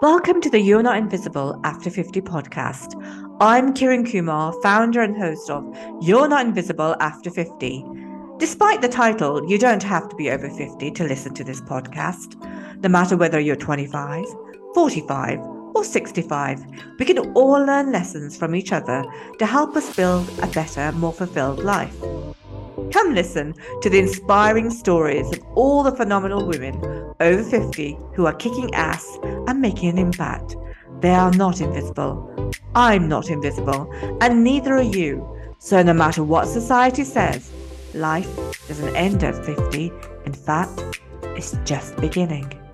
[0.00, 2.94] Welcome to the You're Not Invisible After 50 podcast.
[3.40, 5.64] I'm Kiran Kumar, founder and host of
[6.00, 7.84] You're Not Invisible After 50.
[8.38, 12.40] Despite the title, you don't have to be over 50 to listen to this podcast.
[12.80, 14.24] No matter whether you're 25,
[14.72, 15.40] 45,
[15.74, 16.64] or 65,
[17.00, 19.04] we can all learn lessons from each other
[19.40, 21.96] to help us build a better, more fulfilled life.
[22.92, 26.74] Come listen to the inspiring stories of all the phenomenal women
[27.20, 30.56] over 50 who are kicking ass and making an impact.
[31.00, 32.52] They are not invisible.
[32.74, 35.36] I'm not invisible, and neither are you.
[35.58, 37.50] So, no matter what society says,
[37.94, 38.28] life
[38.68, 39.92] doesn't end at 50.
[40.26, 42.67] In fact, it's just beginning.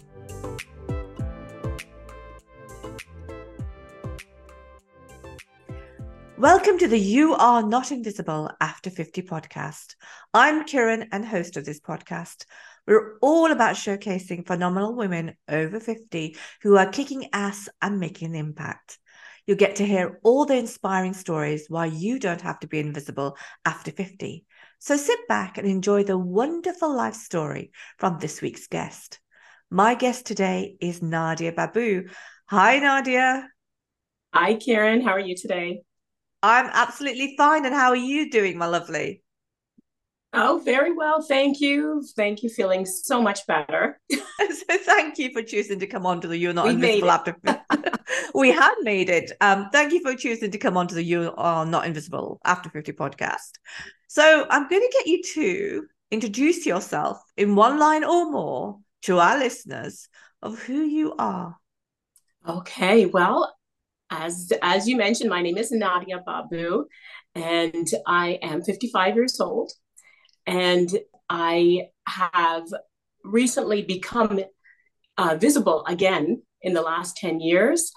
[6.38, 9.94] Welcome to the You Are Not Invisible After 50 podcast.
[10.34, 12.44] I'm Kiran and host of this podcast.
[12.88, 18.34] We're all about showcasing phenomenal women over 50 who are kicking ass and making an
[18.34, 18.98] impact.
[19.46, 23.36] You'll get to hear all the inspiring stories why you don't have to be invisible
[23.64, 24.44] after 50.
[24.80, 29.20] So sit back and enjoy the wonderful life story from this week's guest.
[29.70, 32.08] My guest today is Nadia Baboo.
[32.46, 33.48] Hi, Nadia.
[34.32, 35.00] Hi, Karen.
[35.00, 35.82] How are you today?
[36.44, 37.64] I'm absolutely fine.
[37.64, 39.22] And how are you doing, my lovely?
[40.34, 41.22] Oh, very well.
[41.22, 42.04] Thank you.
[42.16, 42.50] Thank you.
[42.50, 43.98] Feeling so much better.
[44.12, 47.34] so thank you for choosing to come on to the You're Not we Invisible After
[48.34, 49.32] We had made it.
[49.40, 52.68] Um, thank you for choosing to come on to the You Are Not Invisible After
[52.68, 53.52] 50 podcast.
[54.08, 59.18] So I'm going to get you to introduce yourself in one line or more to
[59.18, 60.08] our listeners
[60.42, 61.56] of who you are.
[62.46, 63.06] Okay.
[63.06, 63.54] Well,
[64.20, 66.86] as as you mentioned, my name is Nadia Baboo,
[67.34, 69.72] and I am 55 years old,
[70.46, 70.88] and
[71.28, 72.66] I have
[73.24, 74.40] recently become
[75.18, 77.90] uh, visible again in the last 10 years.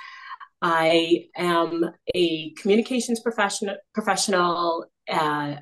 [0.61, 5.55] I am a communications professional, professional, uh,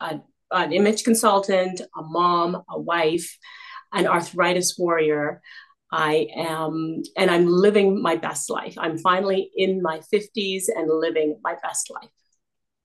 [0.00, 3.38] an image consultant, a mom, a wife,
[3.92, 5.40] an arthritis warrior.
[5.94, 8.74] I am, and I'm living my best life.
[8.76, 12.10] I'm finally in my 50s and living my best life.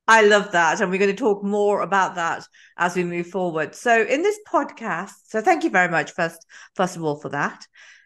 [0.08, 0.80] I love that.
[0.80, 2.46] And we're going to talk more about that
[2.78, 3.74] as we move forward.
[3.74, 7.66] So, in this podcast, so thank you very much, first, first of all, for that.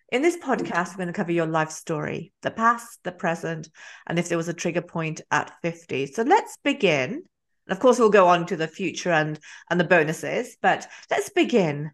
[0.09, 3.67] In this podcast, we're going to cover your life story, the past, the present,
[4.07, 6.05] and if there was a trigger point at 50.
[6.13, 7.11] So, let's begin.
[7.11, 9.37] And of course, we'll go on to the future and,
[9.69, 11.91] and the bonuses, but let's begin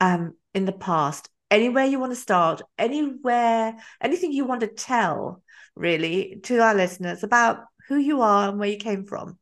[0.00, 5.42] um, in the past anywhere you want to start, anywhere, anything you want to tell,
[5.74, 9.38] really, to our listeners about who you are and where you came from.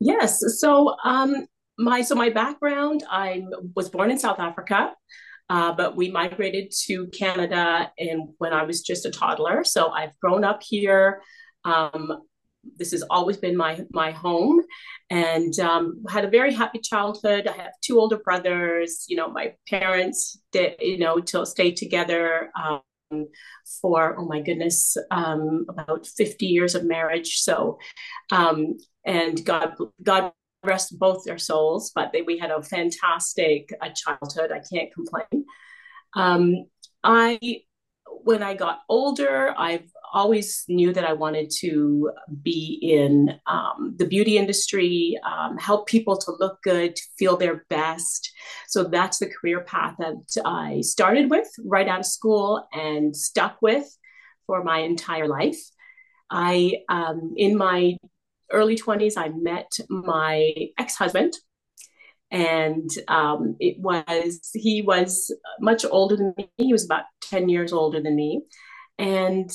[0.00, 0.40] Yes.
[0.58, 1.46] So, um,
[1.78, 3.44] my so my background, I
[3.74, 4.92] was born in South Africa.
[5.50, 9.64] Uh, but we migrated to Canada and when I was just a toddler.
[9.64, 11.22] So I've grown up here.
[11.64, 12.12] Um,
[12.76, 14.62] this has always been my my home.
[15.10, 17.46] And um, had a very happy childhood.
[17.46, 22.50] I have two older brothers you know my parents did you know to stay together
[22.62, 23.26] um,
[23.80, 27.40] for oh my goodness um, about 50 years of marriage.
[27.40, 27.78] So
[28.32, 30.32] um, and god god
[30.64, 34.50] rest both their souls but they, we had a fantastic uh, childhood.
[34.52, 35.44] I can't complain.
[36.14, 36.66] Um,
[37.04, 37.38] i
[38.24, 42.10] when i got older i've always knew that I wanted to
[42.42, 47.64] be in um, the beauty industry, um, help people to look good, to feel their
[47.68, 48.32] best.
[48.68, 53.60] So that's the career path that I started with right out of school and stuck
[53.62, 53.86] with
[54.46, 55.60] for my entire life.
[56.30, 57.96] I, um, in my
[58.52, 61.34] early 20s, I met my ex husband.
[62.30, 66.50] And um, it was, he was much older than me.
[66.58, 68.42] He was about 10 years older than me.
[68.98, 69.50] And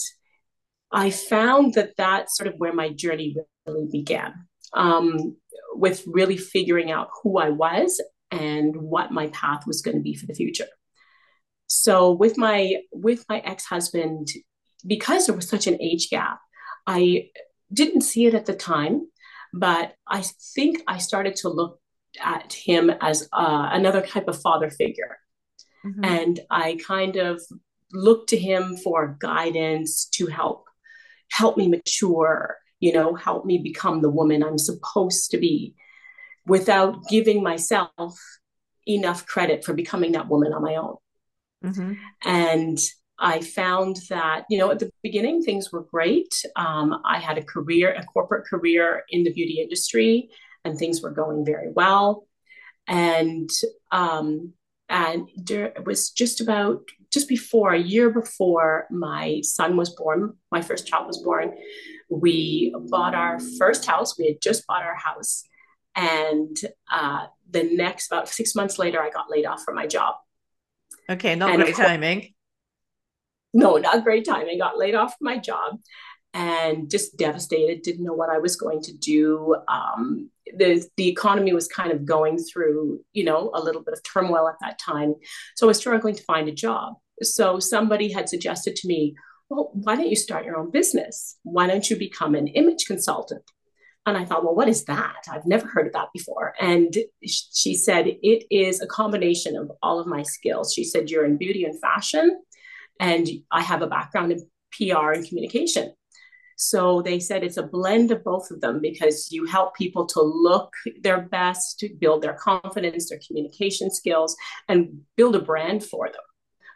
[0.93, 5.35] I found that that's sort of where my journey really began um,
[5.73, 7.99] with really figuring out who I was
[8.29, 10.67] and what my path was going to be for the future.
[11.67, 14.27] So with my with my ex-husband,
[14.85, 16.39] because there was such an age gap,
[16.85, 17.29] I
[17.71, 19.07] didn't see it at the time,
[19.51, 20.23] but I
[20.55, 21.79] think I started to look
[22.21, 25.17] at him as uh, another type of father figure.
[25.83, 26.05] Mm-hmm.
[26.05, 27.41] And I kind of
[27.91, 30.67] looked to him for guidance to help
[31.33, 35.75] help me mature, you know, help me become the woman I'm supposed to be
[36.45, 38.19] without giving myself
[38.87, 40.95] enough credit for becoming that woman on my own.
[41.65, 41.93] Mm-hmm.
[42.23, 42.77] And
[43.17, 46.33] I found that, you know, at the beginning, things were great.
[46.55, 50.29] Um, I had a career, a corporate career in the beauty industry,
[50.63, 52.27] and things were going very well.
[52.87, 53.49] And
[53.91, 54.53] um,
[54.89, 56.81] and it was just about
[57.13, 61.53] just before a year before my son was born, my first child was born,
[62.09, 64.17] we bought our first house.
[64.17, 65.43] We had just bought our house.
[65.95, 66.57] And
[66.91, 70.15] uh, the next, about six months later, I got laid off from my job.
[71.07, 72.33] Okay, not and great timing.
[73.53, 74.57] No, not great timing.
[74.57, 75.79] Got laid off from my job
[76.33, 79.55] and just devastated, didn't know what I was going to do.
[79.67, 84.01] Um, the, the economy was kind of going through, you know, a little bit of
[84.01, 85.13] turmoil at that time.
[85.55, 86.95] So I was struggling to find a job.
[87.21, 89.15] So somebody had suggested to me,
[89.49, 91.37] well, why don't you start your own business?
[91.43, 93.43] Why don't you become an image consultant?
[94.05, 95.25] And I thought, well, what is that?
[95.31, 96.53] I've never heard of that before.
[96.59, 96.95] And
[97.25, 100.73] she said, it is a combination of all of my skills.
[100.73, 102.41] She said, you're in beauty and fashion,
[102.99, 105.93] and I have a background in PR and communication.
[106.57, 110.21] So they said it's a blend of both of them because you help people to
[110.21, 114.35] look their best, to build their confidence, their communication skills,
[114.67, 116.21] and build a brand for them.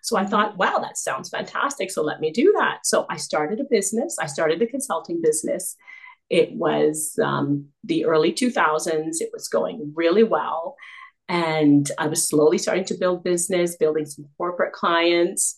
[0.07, 1.91] So I thought, wow, that sounds fantastic.
[1.91, 2.85] So let me do that.
[2.85, 4.17] So I started a business.
[4.19, 5.75] I started a consulting business.
[6.29, 9.17] It was um, the early 2000s.
[9.19, 10.75] It was going really well.
[11.27, 15.57] And I was slowly starting to build business, building some corporate clients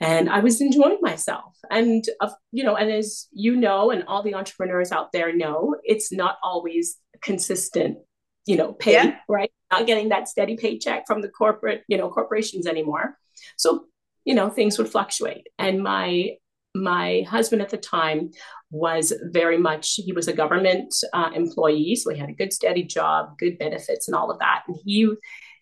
[0.00, 1.56] and I was enjoying myself.
[1.70, 5.76] And uh, you know, and as you know, and all the entrepreneurs out there know,
[5.84, 7.98] it's not always consistent,
[8.46, 9.16] you know, pay, yeah.
[9.28, 9.50] right?
[9.72, 13.16] Not getting that steady paycheck from the corporate, you know, corporations anymore.
[13.56, 13.86] So,
[14.24, 15.46] you know, things would fluctuate.
[15.58, 16.36] And my
[16.74, 18.30] my husband at the time
[18.70, 22.82] was very much he was a government uh, employee so he had a good steady
[22.82, 25.10] job good benefits and all of that and he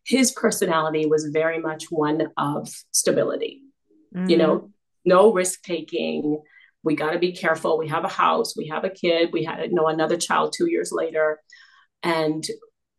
[0.05, 3.63] his personality was very much one of stability
[4.15, 4.31] mm-hmm.
[4.31, 4.71] you know,
[5.05, 6.43] no risk taking.
[6.83, 7.79] We got to be careful.
[7.79, 10.71] We have a house, we have a kid, we had you know another child two
[10.71, 11.41] years later,
[12.03, 12.45] and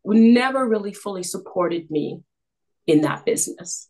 [0.04, 2.20] never really fully supported me
[2.86, 3.88] in that business.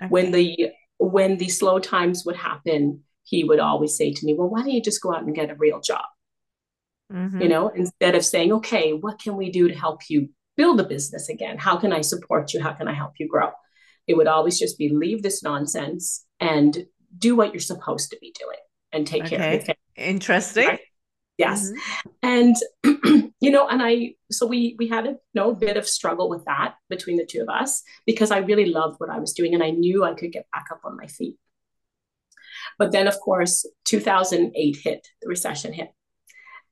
[0.00, 0.08] Okay.
[0.08, 4.48] When the when the slow times would happen, he would always say to me, "Well,
[4.48, 6.04] why don't you just go out and get a real job?"
[7.12, 7.42] Mm-hmm.
[7.42, 10.84] You know, instead of saying, "Okay, what can we do to help you build a
[10.84, 11.58] business again?
[11.58, 12.62] How can I support you?
[12.62, 13.50] How can I help you grow?"
[14.06, 16.86] It would always just be leave this nonsense and
[17.18, 18.58] do what you're supposed to be doing
[18.92, 19.36] and take okay.
[19.36, 19.76] care of your family.
[19.96, 20.66] Interesting.
[20.66, 20.80] Right?
[21.38, 21.70] Yes.
[22.24, 22.56] Mm-hmm.
[22.84, 26.30] And you know, and I so we we had a you know, bit of struggle
[26.30, 29.52] with that between the two of us because I really loved what I was doing
[29.52, 31.36] and I knew I could get back up on my feet.
[32.78, 35.90] But then of course 2008 hit, the recession hit.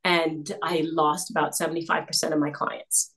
[0.05, 3.13] And I lost about 75% of my clients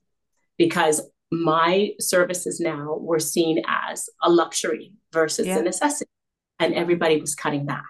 [0.58, 5.60] because my services now were seen as a luxury versus yeah.
[5.60, 6.10] a necessity
[6.58, 7.84] and everybody was cutting back.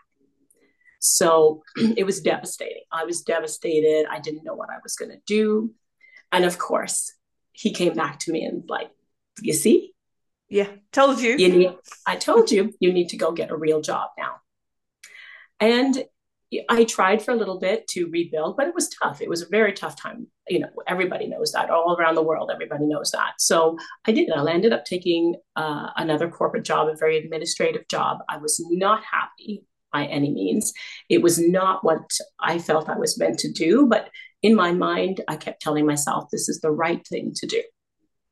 [1.05, 2.83] So it was devastating.
[2.91, 4.07] I was devastated.
[4.11, 5.73] I didn't know what I was going to do.
[6.33, 7.13] And of course,
[7.53, 8.91] he came back to me and like,
[9.41, 9.93] you see?
[10.49, 11.37] Yeah, told you.
[11.37, 14.37] you need, I told you, you need to go get a real job now.
[15.61, 16.05] And
[16.69, 19.21] I tried for a little bit to rebuild, but it was tough.
[19.21, 20.29] It was a very tough time.
[20.49, 23.35] You know, everybody knows that all around the world, everybody knows that.
[23.39, 23.77] So
[24.07, 24.31] I did.
[24.31, 28.19] I ended up taking uh, another corporate job, a very administrative job.
[28.29, 30.75] I was not happy by any means.
[31.09, 32.11] It was not what
[32.41, 34.11] I felt I was meant to do, but
[34.43, 37.63] in my mind, I kept telling myself this is the right thing to do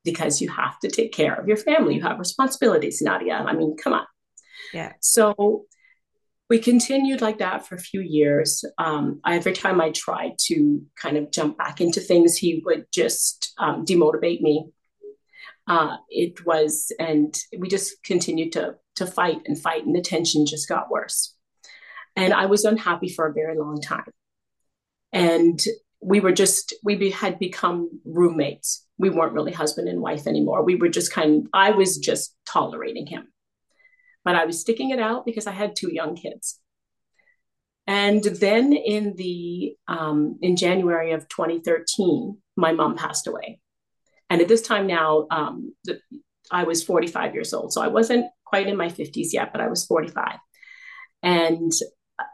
[0.04, 1.94] because you have to take care of your family.
[1.94, 3.34] You have responsibilities, Nadia.
[3.34, 4.06] I mean, come on.
[4.74, 4.92] Yeah.
[5.00, 5.64] So
[6.50, 8.64] we continued like that for a few years.
[8.76, 13.54] Um, every time I tried to kind of jump back into things, he would just
[13.58, 14.66] um, demotivate me.
[15.68, 20.44] Uh, it was, and we just continued to to fight and fight, and the tension
[20.44, 21.34] just got worse.
[22.16, 24.10] And I was unhappy for a very long time.
[25.12, 25.62] And
[26.00, 28.86] we were just we be, had become roommates.
[28.98, 30.64] We weren't really husband and wife anymore.
[30.64, 31.44] We were just kind.
[31.44, 33.28] Of, I was just tolerating him
[34.24, 36.58] but I was sticking it out because I had two young kids.
[37.86, 43.60] And then in the um, in January of 2013, my mom passed away.
[44.30, 45.98] And at this time now, um, the,
[46.50, 49.68] I was 45 years old, so I wasn't quite in my 50s yet, but I
[49.68, 50.38] was 45.
[51.22, 51.72] And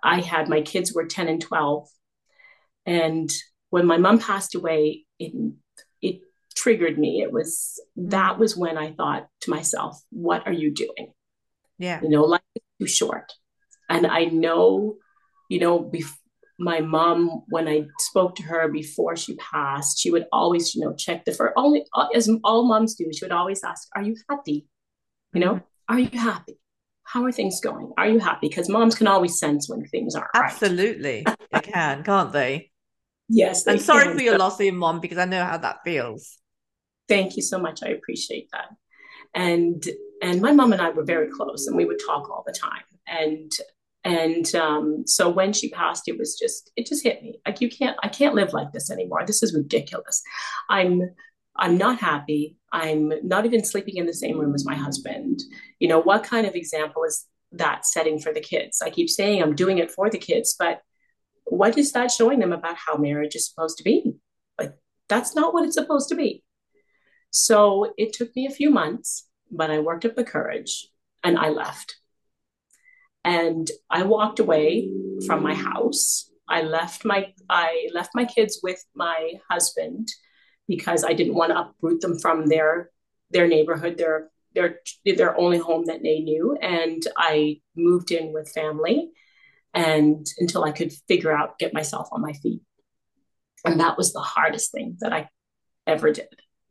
[0.02, 1.88] I had my kids were 10 and 12.
[2.86, 3.30] And
[3.70, 5.32] when my mom passed away, it
[6.00, 6.20] it
[6.54, 7.22] triggered me.
[7.22, 11.12] It was that was when I thought to myself, "What are you doing?"
[11.78, 12.00] Yeah.
[12.02, 13.32] You know, life is too short.
[13.88, 14.96] And I know,
[15.48, 16.16] you know, bef-
[16.58, 20.94] my mom, when I spoke to her before she passed, she would always, you know,
[20.94, 24.66] check the for only as all moms do, she would always ask, Are you happy?
[25.32, 25.94] You know, mm-hmm.
[25.94, 26.58] are you happy?
[27.08, 27.90] How are things going?
[27.96, 28.48] Are you happy?
[28.48, 31.22] Because moms can always sense when things aren't Absolutely.
[31.26, 31.36] Right.
[31.52, 32.70] they can, can't they?
[33.30, 33.66] Yes.
[33.66, 34.16] I'm sorry can.
[34.16, 36.38] for your loss of your mom because I know how that feels.
[37.08, 37.80] Thank you so much.
[37.82, 38.66] I appreciate that.
[39.34, 39.82] And
[40.22, 42.82] and my mom and I were very close, and we would talk all the time.
[43.06, 43.52] And
[44.04, 47.70] and um, so when she passed, it was just it just hit me like you
[47.70, 49.24] can't I can't live like this anymore.
[49.26, 50.22] This is ridiculous.
[50.68, 51.02] I'm
[51.58, 52.56] I'm not happy.
[52.72, 55.42] I'm not even sleeping in the same room as my husband.
[55.80, 58.80] You know, what kind of example is that setting for the kids?
[58.80, 60.82] I keep saying I'm doing it for the kids, but
[61.44, 64.14] what is that showing them about how marriage is supposed to be?
[64.58, 64.74] Like,
[65.08, 66.44] that's not what it's supposed to be.
[67.30, 70.88] So it took me a few months, but I worked up the courage
[71.24, 71.96] and I left.
[73.24, 74.88] And I walked away
[75.26, 76.30] from my house.
[76.48, 80.08] I left my I left my kids with my husband
[80.68, 82.90] because I didn't want to uproot them from their
[83.30, 86.56] their neighborhood, their their their only home that they knew.
[86.60, 89.10] And I moved in with family
[89.74, 92.62] and until I could figure out, get myself on my feet.
[93.64, 95.28] And that was the hardest thing that I
[95.86, 96.28] ever did.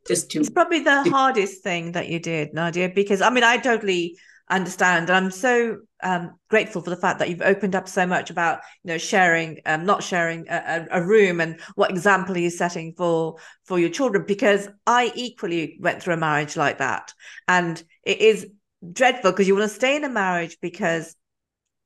[0.07, 3.43] Just to It's probably the to, hardest thing that you did, Nadia, because I mean
[3.43, 4.17] I totally
[4.49, 5.09] understand.
[5.09, 8.59] And I'm so um, grateful for the fact that you've opened up so much about
[8.83, 12.93] you know sharing, um, not sharing a, a, room, and what example are you're setting
[12.97, 13.35] for
[13.65, 14.25] for your children.
[14.27, 17.13] Because I equally went through a marriage like that,
[17.47, 18.47] and it is
[18.93, 21.15] dreadful because you want to stay in a marriage because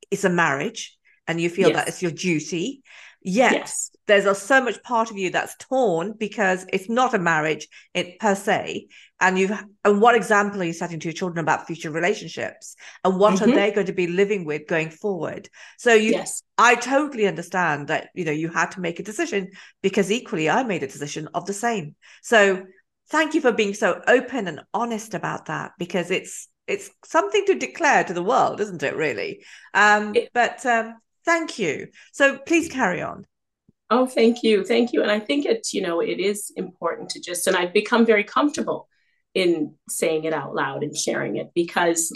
[0.10, 1.78] it's a marriage and you feel yes.
[1.78, 2.84] that it's your duty.
[3.24, 3.92] Yet yes.
[4.08, 8.20] there's a, so much part of you that's torn because it's not a marriage it,
[8.20, 8.88] per se.
[9.22, 12.76] And you and what example are you setting to your children about future relationships
[13.06, 13.52] and what mm-hmm.
[13.52, 15.48] are they going to be living with going forward?
[15.78, 16.44] So you yes.
[16.58, 19.52] I totally understand that you know you had to make a decision
[19.82, 21.96] because equally I made a decision of the same.
[22.22, 22.66] So
[23.10, 27.56] thank you for being so open and honest about that because it's it's something to
[27.56, 28.96] declare to the world, isn't it?
[28.96, 31.88] Really, um, it, but um, Thank you.
[32.12, 33.26] So please carry on.
[33.90, 34.64] Oh, thank you.
[34.64, 35.02] Thank you.
[35.02, 38.24] And I think it's, you know, it is important to just, and I've become very
[38.24, 38.88] comfortable
[39.34, 42.12] in saying it out loud and sharing it because,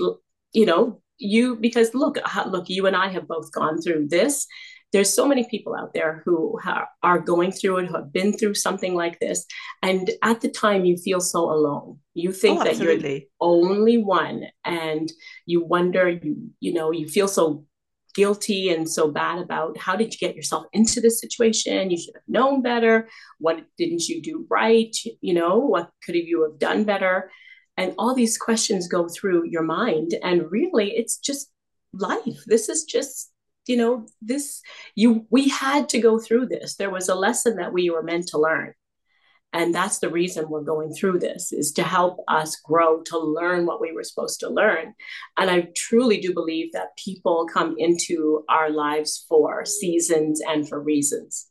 [0.53, 4.47] you know, you, because look, uh, look, you and I have both gone through this.
[4.91, 6.57] There's so many people out there who
[7.03, 9.45] are going through it, who have been through something like this.
[9.81, 11.99] And at the time, you feel so alone.
[12.13, 14.43] You oh, think oh, that you're the only one.
[14.63, 15.11] And
[15.45, 17.65] you wonder, you, you know, you feel so
[18.15, 21.91] guilty and so bad about how did you get yourself into this situation?
[21.91, 23.07] You should have known better.
[23.39, 24.95] What didn't you do right?
[25.21, 27.29] You know what could you have done better?
[27.77, 30.15] And all these questions go through your mind.
[30.23, 31.51] And really it's just
[31.93, 32.43] life.
[32.47, 33.31] This is just
[33.67, 34.61] you know this
[34.93, 36.75] you we had to go through this.
[36.75, 38.73] There was a lesson that we were meant to learn
[39.55, 43.65] and that's the reason we're going through this is to help us grow to learn
[43.65, 44.93] what we were supposed to learn.
[45.37, 50.81] And i truly do believe that people come into our lives for seasons and for
[50.81, 51.47] reasons.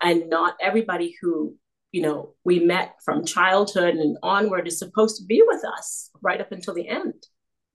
[0.00, 1.56] And not everybody who
[1.90, 6.40] you know we met from childhood and onward is supposed to be with us right
[6.40, 7.14] up until the end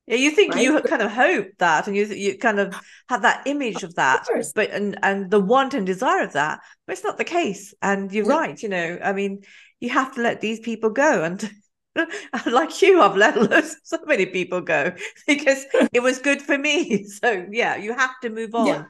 [0.07, 0.63] yeah, you think right?
[0.63, 2.75] you kind of hope that, and you you kind of
[3.09, 6.93] have that image of that, but and and the want and desire of that, but
[6.93, 7.74] it's not the case.
[7.81, 8.38] And you're yeah.
[8.38, 8.62] right.
[8.62, 9.41] You know, I mean,
[9.79, 11.24] you have to let these people go.
[11.24, 11.51] And
[12.45, 14.91] like you, I've let so many people go
[15.27, 17.05] because it was good for me.
[17.05, 18.67] So yeah, you have to move on.
[18.67, 18.83] Yeah.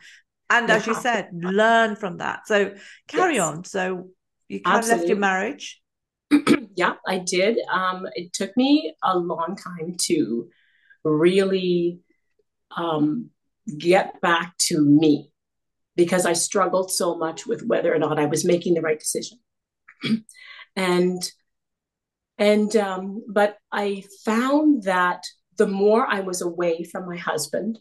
[0.49, 1.47] And you as you said, to.
[1.47, 2.47] learn from that.
[2.47, 2.75] So
[3.07, 3.43] carry yes.
[3.43, 3.63] on.
[3.63, 4.09] So
[4.47, 4.93] you kind Absolutely.
[4.93, 5.81] of left your marriage.
[6.75, 7.57] yeah, I did.
[7.71, 10.49] Um, it took me a long time to
[11.05, 11.99] really
[12.75, 13.29] um,
[13.77, 15.31] get back to me
[15.95, 19.39] because I struggled so much with whether or not I was making the right decision.
[20.75, 21.31] and
[22.37, 25.23] and um, but I found that
[25.57, 27.79] the more I was away from my husband,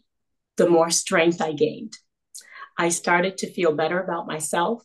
[0.55, 1.97] the more strength I gained.
[2.77, 4.83] I started to feel better about myself.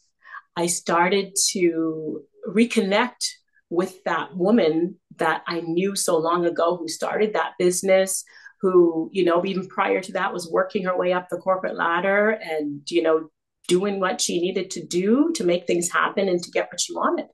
[0.57, 3.29] I started to reconnect
[3.69, 8.25] with that woman that I knew so long ago who started that business,
[8.61, 12.31] who, you know, even prior to that was working her way up the corporate ladder
[12.31, 13.31] and, you know,
[13.69, 16.95] doing what she needed to do to make things happen and to get what she
[16.95, 17.27] wanted.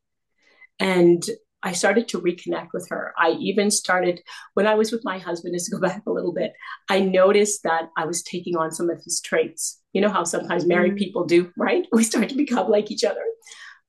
[0.78, 1.24] And
[1.62, 3.12] I started to reconnect with her.
[3.18, 4.20] I even started,
[4.54, 6.52] when I was with my husband, just to go back a little bit,
[6.88, 9.80] I noticed that I was taking on some of his traits.
[9.92, 10.98] You know how sometimes married mm-hmm.
[10.98, 11.86] people do, right?
[11.92, 13.24] We start to become like each other.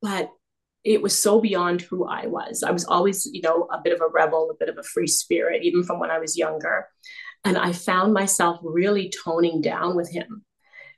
[0.01, 0.31] But
[0.83, 2.63] it was so beyond who I was.
[2.63, 5.07] I was always, you know, a bit of a rebel, a bit of a free
[5.07, 6.87] spirit, even from when I was younger.
[7.43, 10.43] And I found myself really toning down with him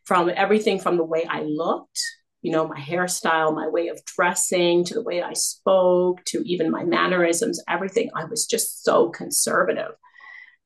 [0.06, 2.02] from everything from the way I looked,
[2.42, 6.72] you know, my hairstyle, my way of dressing, to the way I spoke, to even
[6.72, 8.10] my mannerisms, everything.
[8.16, 9.92] I was just so conservative.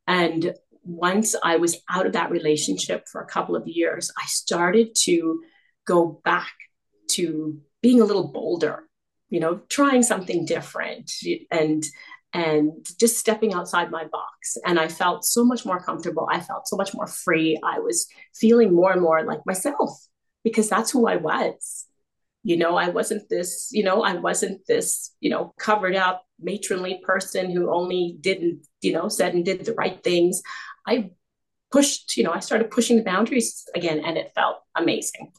[0.08, 0.54] And
[0.84, 5.42] once I was out of that relationship for a couple of years, I started to
[5.86, 6.52] go back
[7.12, 8.84] to being a little bolder
[9.34, 11.12] you know, trying something different
[11.50, 11.84] and
[12.34, 14.58] and just stepping outside my box.
[14.64, 16.28] And I felt so much more comfortable.
[16.32, 17.60] I felt so much more free.
[17.64, 19.90] I was feeling more and more like myself
[20.44, 21.86] because that's who I was.
[22.44, 27.02] You know, I wasn't this, you know, I wasn't this, you know, covered up matronly
[27.04, 30.44] person who only didn't, you know, said and did the right things.
[30.86, 31.10] I
[31.72, 35.32] pushed, you know, I started pushing the boundaries again and it felt amazing.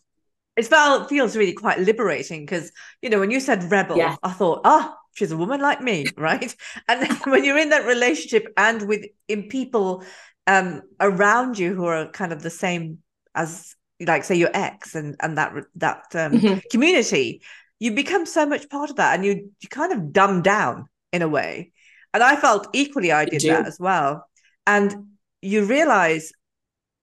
[0.56, 2.70] It felt feels really quite liberating because,
[3.02, 4.16] you know, when you said rebel, yeah.
[4.22, 6.54] I thought, oh, she's a woman like me, right?
[6.88, 10.04] And when you're in that relationship and with in people
[10.46, 12.98] um around you who are kind of the same
[13.34, 13.74] as
[14.06, 16.58] like say your ex and and that that um, mm-hmm.
[16.70, 17.40] community
[17.78, 21.22] you become so much part of that and you you kind of dumb down in
[21.22, 21.72] a way
[22.12, 24.26] and i felt equally i did that as well
[24.66, 24.94] and
[25.42, 26.32] you realize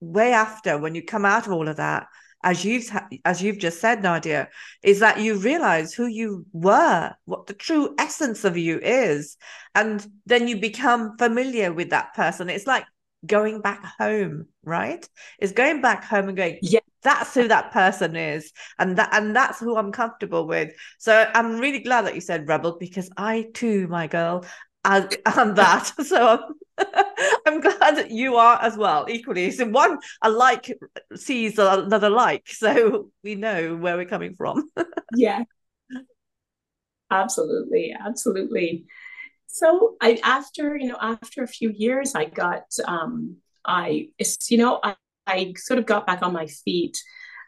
[0.00, 2.06] way after when you come out of all of that
[2.44, 2.90] as you've
[3.24, 4.48] as you've just said nadia
[4.82, 9.36] is that you realize who you were what the true essence of you is
[9.74, 12.50] and then you become familiar with that person.
[12.50, 12.84] It's like
[13.26, 15.08] going back home right?
[15.40, 16.80] Is going back home and going yeah.
[17.02, 20.70] That's who that person is and that and that's who i'm comfortable with.
[21.00, 24.44] So i'm really glad that you said rebel because i too my girl
[24.84, 25.92] am, am that.
[26.04, 26.28] So
[26.78, 26.84] I'm,
[27.46, 29.06] I'm glad that you are as well.
[29.08, 30.78] Equally so one a like
[31.14, 32.48] sees another like.
[32.48, 34.68] So we know where we're coming from.
[35.14, 35.44] Yeah.
[37.10, 38.86] Absolutely absolutely.
[39.46, 44.08] So I after you know after a few years I got um I
[44.48, 44.96] you know I,
[45.26, 46.98] I sort of got back on my feet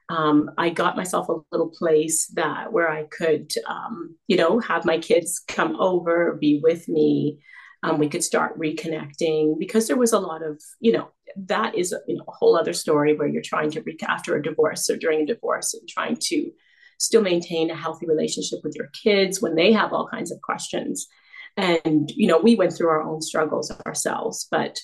[0.08, 4.84] um, I got myself a little place that where I could, um, you know, have
[4.84, 7.40] my kids come over, be with me.
[7.82, 11.94] Um, we could start reconnecting because there was a lot of, you know, that is
[12.06, 14.96] you know a whole other story where you're trying to re- after a divorce or
[14.96, 16.50] during a divorce and trying to
[16.98, 21.08] still maintain a healthy relationship with your kids when they have all kinds of questions
[21.56, 24.80] and, you know, we went through our own struggles ourselves, but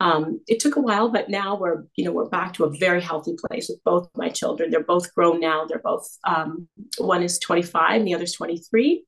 [0.00, 3.00] um, it took a while, but now we're, you know, we're back to a very
[3.00, 4.70] healthy place with both my children.
[4.70, 5.64] They're both grown now.
[5.64, 9.04] They're both, um, one is 25 and the other's 23.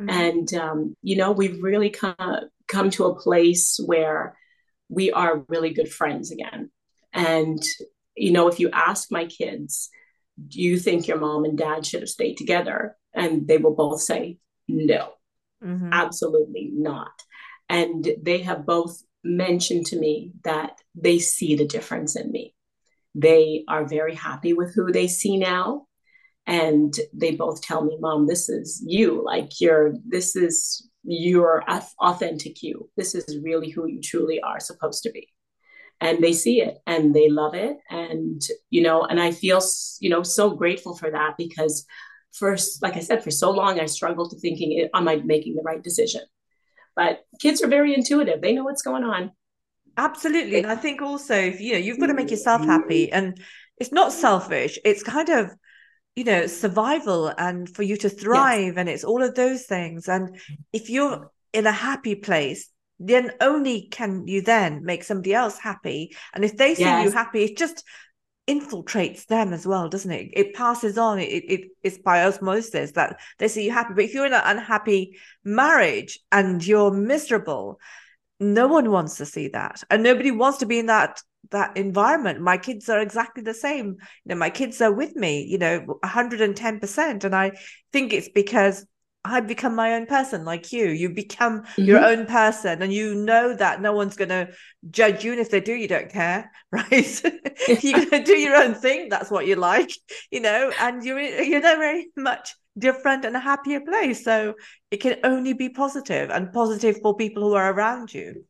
[0.00, 0.08] Mm-hmm.
[0.08, 2.14] And, um, you know, we've really come,
[2.66, 4.36] come to a place where
[4.88, 6.70] we are really good friends again.
[7.12, 7.62] And,
[8.16, 9.90] you know, if you ask my kids,
[10.48, 12.96] do you think your mom and dad should have stayed together?
[13.12, 15.12] And they will both say, no.
[15.62, 15.90] Mm-hmm.
[15.92, 17.12] Absolutely not.
[17.68, 22.54] And they have both mentioned to me that they see the difference in me.
[23.14, 25.86] They are very happy with who they see now.
[26.46, 29.22] And they both tell me, Mom, this is you.
[29.24, 31.62] Like you're, this is your
[32.00, 32.90] authentic you.
[32.96, 35.28] This is really who you truly are supposed to be.
[36.00, 37.76] And they see it and they love it.
[37.88, 39.60] And, you know, and I feel,
[40.00, 41.86] you know, so grateful for that because
[42.32, 45.62] first, like I said, for so long, I struggled to thinking, am I making the
[45.62, 46.22] right decision?
[46.94, 48.40] But kids are very intuitive.
[48.40, 49.32] They know what's going on.
[49.96, 50.58] Absolutely.
[50.58, 53.06] And I think also, if you know, you've got to make yourself happy.
[53.06, 53.14] Mm-hmm.
[53.16, 53.40] And
[53.78, 55.50] it's not selfish, it's kind of,
[56.14, 58.74] you know, survival and for you to thrive.
[58.74, 58.74] Yes.
[58.76, 60.08] And it's all of those things.
[60.08, 60.38] And
[60.72, 66.14] if you're in a happy place, then only can you then make somebody else happy.
[66.32, 67.04] And if they see yes.
[67.04, 67.84] you happy, it's just
[68.52, 70.30] infiltrates them as well, doesn't it?
[70.32, 71.18] It passes on.
[71.18, 73.94] It, it it's by osmosis that they see you happy.
[73.94, 77.78] But if you're in an unhappy marriage and you're miserable,
[78.40, 82.40] no one wants to see that, and nobody wants to be in that that environment.
[82.40, 83.86] My kids are exactly the same.
[84.24, 85.44] You know, my kids are with me.
[85.44, 87.52] You know, 110 percent, and I
[87.92, 88.84] think it's because
[89.24, 90.88] I become my own person like you.
[90.88, 91.84] You become mm-hmm.
[91.84, 94.48] your own person and you know that no one's going to
[94.90, 95.32] judge you.
[95.32, 97.22] And if they do, you don't care, right?
[97.82, 99.08] you're going to do your own thing.
[99.08, 99.92] That's what you like,
[100.30, 104.24] you know, and you're, you're in a very much different and a happier place.
[104.24, 104.54] So
[104.90, 108.44] it can only be positive and positive for people who are around you.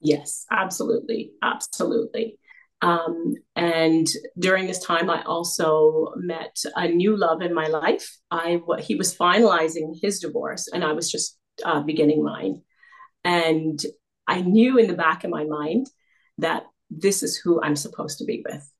[0.00, 1.32] Yes, absolutely.
[1.42, 2.38] Absolutely.
[2.82, 4.06] Um, and
[4.38, 8.16] during this time, I also met a new love in my life.
[8.30, 12.62] I he was finalizing his divorce, and I was just uh, beginning mine.
[13.24, 13.80] And
[14.26, 15.86] I knew in the back of my mind
[16.38, 18.70] that this is who I'm supposed to be with.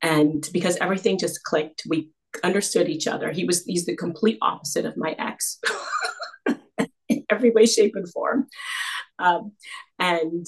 [0.00, 2.10] And because everything just clicked, we
[2.42, 3.30] understood each other.
[3.30, 5.58] He was he's the complete opposite of my ex
[7.08, 8.46] in every way, shape, and form.
[9.18, 9.52] Um,
[9.98, 10.46] and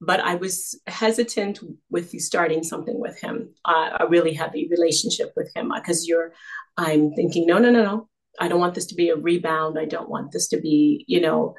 [0.00, 1.60] but I was hesitant
[1.90, 6.32] with starting something with him, uh, a really heavy relationship with him, because you're,
[6.76, 8.08] I'm thinking, no, no, no, no,
[8.38, 9.78] I don't want this to be a rebound.
[9.78, 11.54] I don't want this to be, you know,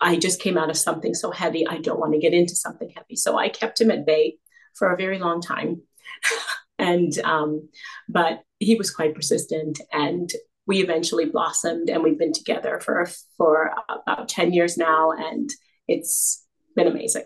[0.00, 1.66] I just came out of something so heavy.
[1.66, 3.14] I don't want to get into something heavy.
[3.14, 4.38] So I kept him at bay
[4.74, 5.82] for a very long time.
[6.78, 7.68] and, um,
[8.08, 10.32] but he was quite persistent and
[10.66, 13.72] we eventually blossomed and we've been together for for
[14.06, 15.50] about 10 years now and
[15.88, 17.24] it's been amazing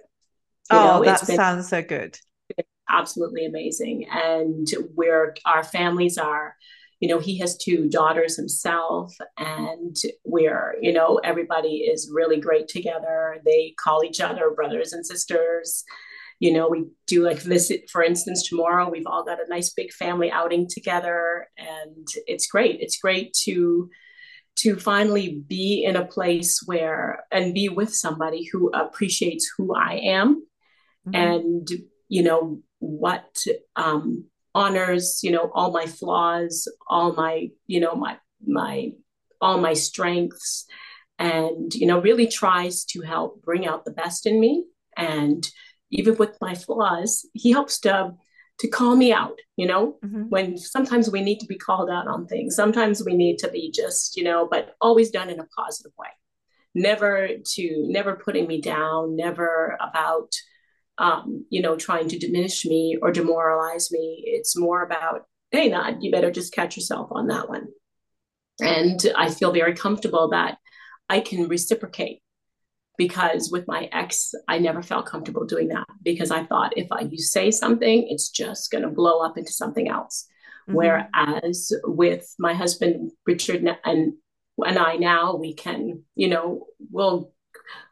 [0.71, 2.19] you oh know, that been, sounds so good.
[2.89, 4.07] absolutely amazing.
[4.11, 6.57] And where our families are
[7.05, 12.67] you know he has two daughters himself and we're you know everybody is really great
[12.67, 13.43] together.
[13.45, 15.85] They call each other brothers and sisters.
[16.41, 19.93] You know we do like visit for instance tomorrow we've all got a nice big
[19.93, 22.81] family outing together and it's great.
[22.81, 23.91] It's great to
[24.57, 29.95] to finally be in a place where and be with somebody who appreciates who i
[29.95, 30.47] am
[31.07, 31.15] mm-hmm.
[31.15, 31.69] and
[32.09, 33.37] you know what
[33.77, 38.93] um honors you know all my flaws all my you know my my
[39.41, 40.67] all my strengths
[41.19, 44.65] and you know really tries to help bring out the best in me
[44.97, 45.49] and
[45.91, 48.13] even with my flaws he helps to
[48.59, 50.23] to call me out you know mm-hmm.
[50.29, 53.71] when sometimes we need to be called out on things sometimes we need to be
[53.71, 56.09] just you know but always done in a positive way
[56.75, 60.33] never to never putting me down never about
[60.99, 64.23] um, you know, trying to diminish me or demoralize me.
[64.27, 67.69] It's more about, hey, Nad, you better just catch yourself on that one.
[68.61, 70.59] And I feel very comfortable that
[71.09, 72.21] I can reciprocate
[72.97, 77.01] because with my ex, I never felt comfortable doing that because I thought if I
[77.01, 80.29] you say something, it's just going to blow up into something else.
[80.69, 80.77] Mm-hmm.
[80.77, 84.13] Whereas with my husband Richard and
[84.65, 87.33] and I now we can, you know, we'll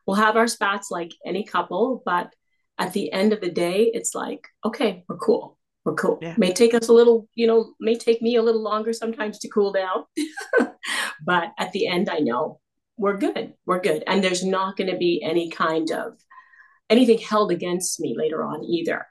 [0.07, 2.33] we'll have our spats like any couple, but
[2.79, 5.59] at the end of the day, it's like, okay, we're cool.
[5.85, 6.19] We're cool.
[6.23, 6.35] Yeah.
[6.39, 9.49] May take us a little, you know, may take me a little longer sometimes to
[9.49, 10.05] cool down.
[11.25, 12.61] but at the end, I know
[12.97, 13.55] we're good.
[13.67, 14.05] We're good.
[14.07, 16.15] And there's not going to be any kind of
[16.89, 19.07] anything held against me later on either.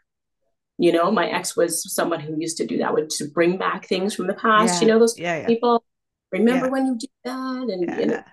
[0.77, 3.85] You know, my ex was someone who used to do that, would to bring back
[3.85, 4.75] things from the past.
[4.75, 4.81] Yeah.
[4.81, 5.83] You know, those yeah, people
[6.31, 8.23] remember when you did that, and you know,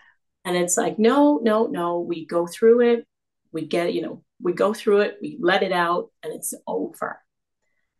[0.44, 2.00] and it's like, no, no, no.
[2.00, 3.07] We go through it.
[3.52, 7.20] We get, you know, we go through it, we let it out, and it's over.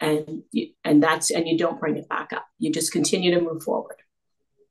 [0.00, 2.46] And you, and that's and you don't bring it back up.
[2.58, 3.96] You just continue to move forward.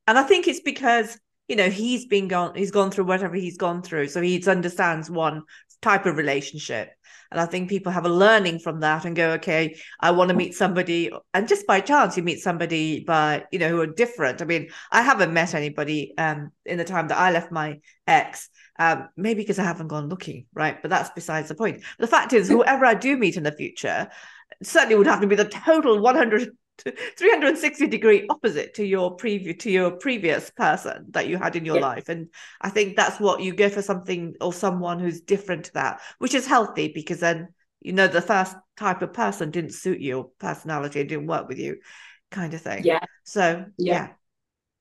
[0.08, 3.58] And I think it's because you know he's been gone he's gone through whatever he's
[3.58, 5.44] gone through so he understands one
[5.82, 6.92] type of relationship
[7.32, 10.36] and i think people have a learning from that and go okay i want to
[10.36, 14.42] meet somebody and just by chance you meet somebody by you know who are different
[14.42, 18.50] i mean i haven't met anybody um in the time that i left my ex
[18.80, 20.80] um, maybe because I haven't gone looking, right?
[20.82, 21.84] But that's besides the point.
[22.00, 24.08] The fact is, whoever I do meet in the future
[24.64, 26.50] certainly would have to be the total 100
[26.84, 31.78] 360 degree opposite to your preview to your previous person that you had in your
[31.78, 31.82] yeah.
[31.82, 32.10] life.
[32.10, 32.30] And
[32.62, 36.34] i think that's what you go for something or someone who's different to that which
[36.34, 37.50] is healthy because then
[37.82, 41.58] you know the first type of person didn't suit your personality and didn't work with
[41.58, 41.78] you
[42.32, 42.84] kind of thing.
[42.84, 43.00] Yeah.
[43.24, 44.08] So yeah, yeah.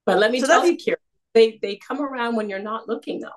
[0.04, 0.96] but let me so tell you Kira,
[1.34, 3.30] they they come around when you're not looking though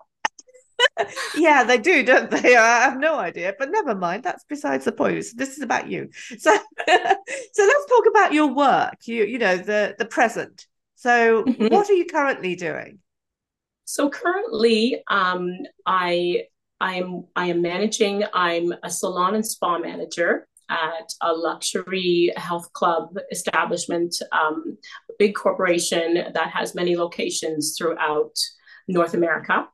[1.36, 2.56] yeah, they do, don't they?
[2.56, 4.24] I have no idea, but never mind.
[4.24, 5.26] That's besides the point.
[5.36, 6.10] This is about you.
[6.38, 6.56] So,
[6.88, 8.96] so let's talk about your work.
[9.06, 10.66] You, you know, the the present.
[10.96, 11.68] So, mm-hmm.
[11.68, 13.00] what are you currently doing?
[13.86, 15.50] So currently, um,
[15.86, 16.44] I
[16.80, 18.24] I am I am managing.
[18.34, 24.78] I'm a salon and spa manager at a luxury health club establishment, um,
[25.10, 28.36] a big corporation that has many locations throughout
[28.88, 29.68] North America.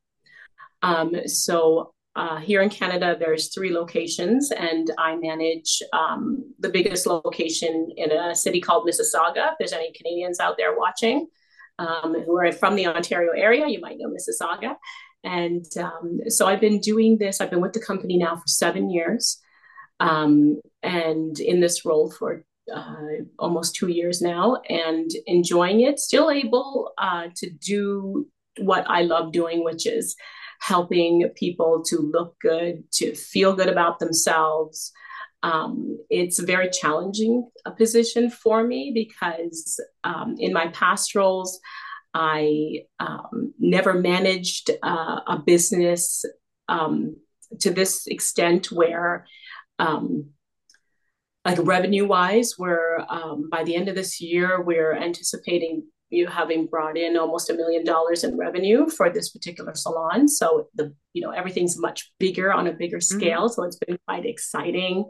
[0.86, 7.08] Um, so uh, here in Canada, there's three locations, and I manage um, the biggest
[7.08, 9.52] location in a city called Mississauga.
[9.52, 11.28] If there's any Canadians out there watching
[11.80, 14.76] um, who are from the Ontario area, you might know Mississauga.
[15.24, 17.42] And um, so I've been doing this.
[17.42, 19.42] I've been with the company now for seven years,
[20.00, 26.00] um, and in this role for uh, almost two years now, and enjoying it.
[26.00, 28.28] Still able uh, to do
[28.60, 30.16] what I love doing, which is
[30.66, 34.92] helping people to look good, to feel good about themselves.
[35.44, 41.60] Um, it's a very challenging uh, position for me because um, in my past roles,
[42.16, 46.26] I um, never managed uh, a business
[46.68, 47.18] um,
[47.60, 49.28] to this extent where,
[49.78, 50.32] um,
[51.44, 56.68] like revenue wise, where um, by the end of this year, we're anticipating you having
[56.68, 60.28] brought in almost a million dollars in revenue for this particular salon.
[60.28, 63.20] So the you know everything's much bigger on a bigger mm-hmm.
[63.20, 63.42] scale.
[63.44, 63.54] Mm-hmm.
[63.54, 65.10] So it's been quite exciting,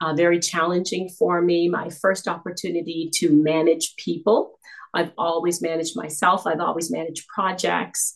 [0.00, 1.68] uh, very challenging for me.
[1.68, 4.58] My first opportunity to manage people.
[4.94, 6.46] I've always managed myself.
[6.46, 8.14] I've always managed projects.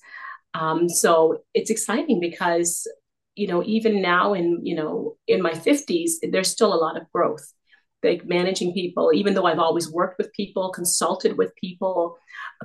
[0.54, 2.86] Um, so it's exciting because
[3.34, 7.10] you know even now in you know in my 50s there's still a lot of
[7.12, 7.52] growth
[8.02, 12.18] like managing people, even though I've always worked with people, consulted with people,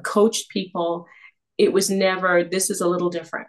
[0.04, 1.08] coached people,
[1.58, 3.48] it was never, this is a little different.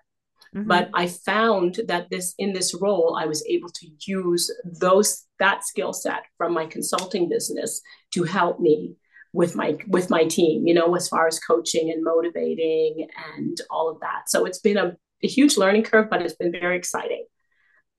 [0.54, 0.68] Mm-hmm.
[0.68, 5.64] But I found that this in this role, I was able to use those that
[5.64, 7.82] skill set from my consulting business
[8.14, 8.96] to help me
[9.32, 13.90] with my with my team, you know, as far as coaching and motivating and all
[13.90, 14.28] of that.
[14.28, 17.26] So it's been a, a huge learning curve, but it's been very exciting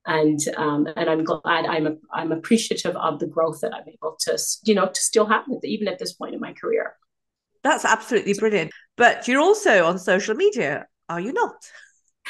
[0.08, 4.18] and um, and I'm glad I'm a, I'm appreciative of the growth that I'm able
[4.22, 6.96] to you know to still have even at this point in my career.
[7.64, 8.72] That's absolutely brilliant.
[8.96, 11.56] But you're also on social media, are you not?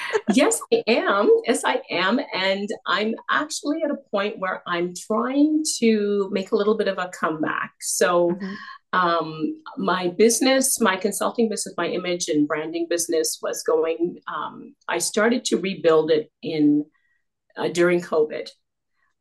[0.33, 1.29] yes, I am.
[1.45, 2.19] Yes, I am.
[2.33, 6.97] And I'm actually at a point where I'm trying to make a little bit of
[6.97, 7.73] a comeback.
[7.81, 8.53] So, mm-hmm.
[8.93, 14.99] um, my business, my consulting business, my image and branding business was going, um, I
[14.99, 16.85] started to rebuild it in
[17.58, 18.50] uh, during COVID.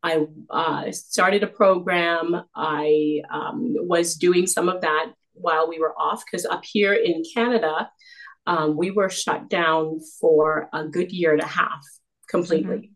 [0.03, 2.43] I uh, started a program.
[2.55, 7.23] I um, was doing some of that while we were off because up here in
[7.35, 7.91] Canada,
[8.47, 11.85] um, we were shut down for a good year and a half
[12.29, 12.77] completely.
[12.77, 12.93] Mm-hmm.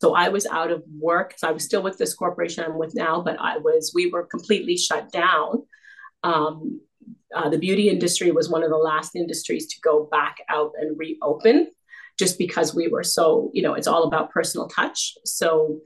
[0.00, 1.34] So I was out of work.
[1.36, 4.26] So I was still with this corporation I'm with now, but I was, we were
[4.26, 5.62] completely shut down.
[6.22, 6.80] Um,
[7.34, 10.98] uh, the beauty industry was one of the last industries to go back out and
[10.98, 11.70] reopen
[12.18, 15.14] just because we were so, you know, it's all about personal touch.
[15.24, 15.80] So,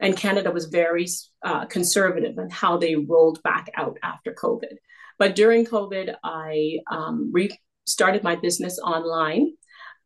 [0.00, 1.06] and Canada was very
[1.44, 4.76] uh, conservative in how they rolled back out after COVID.
[5.18, 9.52] But during COVID, I um, restarted my business online.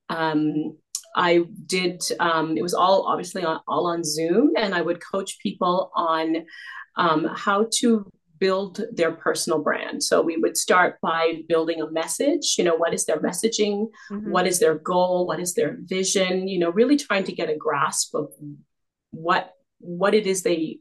[0.09, 0.77] Um,
[1.15, 5.39] I did, um, it was all obviously on, all on Zoom, and I would coach
[5.41, 6.47] people on
[6.97, 8.11] um, how to
[8.43, 10.03] build their personal brand.
[10.03, 13.87] So we would start by building a message, you know, what is their messaging?
[14.11, 14.33] Mm-hmm.
[14.33, 15.29] What is their goal?
[15.29, 16.49] What is their vision?
[16.49, 18.33] You know, really trying to get a grasp of
[19.13, 20.81] what what it is they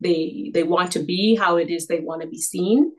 [0.00, 2.92] they they want to be, how it is they want to be seen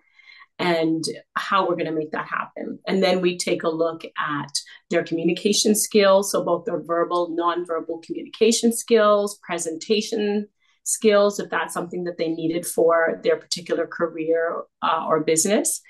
[0.59, 2.79] and how we're going to make that happen.
[2.85, 4.51] And then we take a look at
[4.89, 10.49] their communication skills, so both their verbal, nonverbal communication skills, presentation
[10.83, 15.81] skills if that's something that they needed for their particular career uh, or business.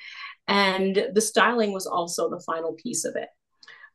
[0.47, 3.29] And the styling was also the final piece of it.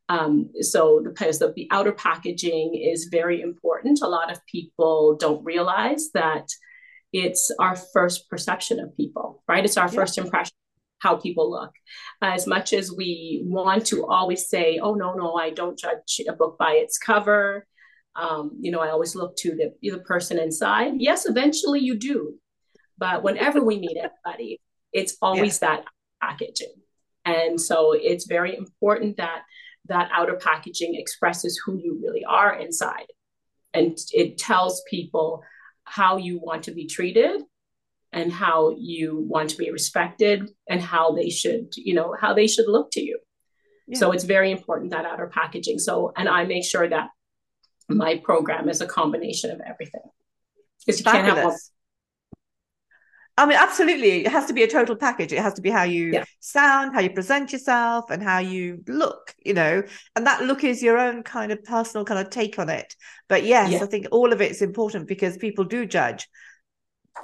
[0.09, 4.01] Um, so the, the, the outer packaging is very important.
[4.03, 6.49] A lot of people don't realize that
[7.13, 9.65] it's our first perception of people, right?
[9.65, 9.95] It's our yeah.
[9.95, 10.55] first impression
[10.99, 11.73] how people look.
[12.23, 16.33] As much as we want to always say, oh, no, no, I don't judge a
[16.33, 17.67] book by its cover.
[18.19, 20.95] Um, you know, I always look to the, the person inside.
[20.99, 22.35] Yes, eventually you do.
[22.99, 24.61] But whenever we meet anybody,
[24.93, 25.69] it's always yeah.
[25.69, 25.85] that
[26.23, 26.73] packaging.
[27.25, 29.43] And so it's very important that
[29.89, 33.07] that outer packaging expresses who you really are inside.
[33.75, 35.43] And it tells people
[35.85, 37.43] how you want to be treated
[38.13, 42.47] and how you want to be respected and how they should, you know, how they
[42.47, 43.19] should look to you.
[43.87, 43.99] Yeah.
[43.99, 45.79] So it's very important that outer packaging.
[45.79, 47.11] So, and I make sure that
[47.89, 50.03] my program is a combination of everything
[50.85, 51.27] because you Fabulous.
[51.27, 51.57] can't have one.
[53.39, 54.25] I mean, absolutely.
[54.25, 55.31] It has to be a total package.
[55.33, 56.25] It has to be how you yeah.
[56.41, 59.83] sound, how you present yourself, and how you look, you know.
[60.15, 62.97] And that look is your own kind of personal kind of take on it.
[63.29, 63.83] But yes, yeah.
[63.83, 66.27] I think all of it's important because people do judge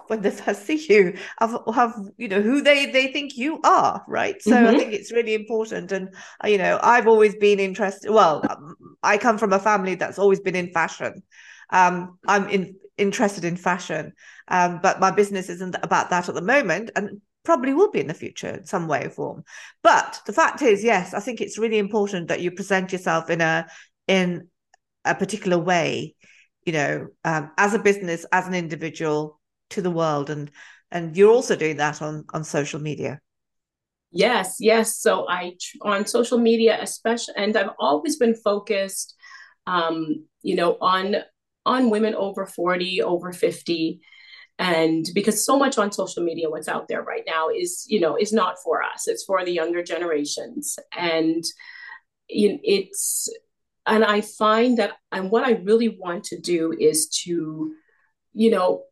[0.07, 4.05] when they first see you have, have you know who they they think you are
[4.09, 4.41] right?
[4.43, 4.67] So mm-hmm.
[4.67, 5.93] i think it's really important.
[5.93, 9.95] And uh, you know i've always been interested well um, i come from a family
[9.95, 11.23] that's always been in fashion.
[11.71, 14.13] Um, i'm in, interested in fashion.
[14.49, 18.07] Um, but my business isn't about that at the moment and probably will be in
[18.07, 19.45] the future in some way or form.
[19.83, 23.41] But the fact is yes i think it's really important that you present yourself in
[23.41, 23.67] a
[24.09, 24.49] in
[25.05, 26.15] a particular way
[26.65, 29.41] you know um, as a business as an individual
[29.73, 30.51] to the world and
[30.91, 33.21] and you're also doing that on on social media.
[34.11, 34.99] Yes yes.
[34.99, 39.15] So i on social media especially and i've always been focused
[39.67, 41.17] um you know on
[41.65, 44.01] on women over 40 over 50
[44.59, 48.17] and because so much on social media what's out there right now is you know
[48.17, 49.09] is not for us.
[49.09, 50.79] It's for the younger generations.
[50.97, 51.45] And
[52.29, 53.29] it's
[53.87, 57.75] and i find that and what i really want to do is to
[58.33, 58.85] you know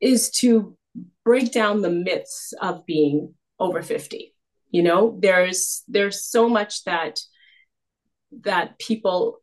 [0.00, 0.76] is to
[1.24, 4.34] break down the myths of being over 50
[4.70, 7.20] you know there's there's so much that
[8.42, 9.38] that people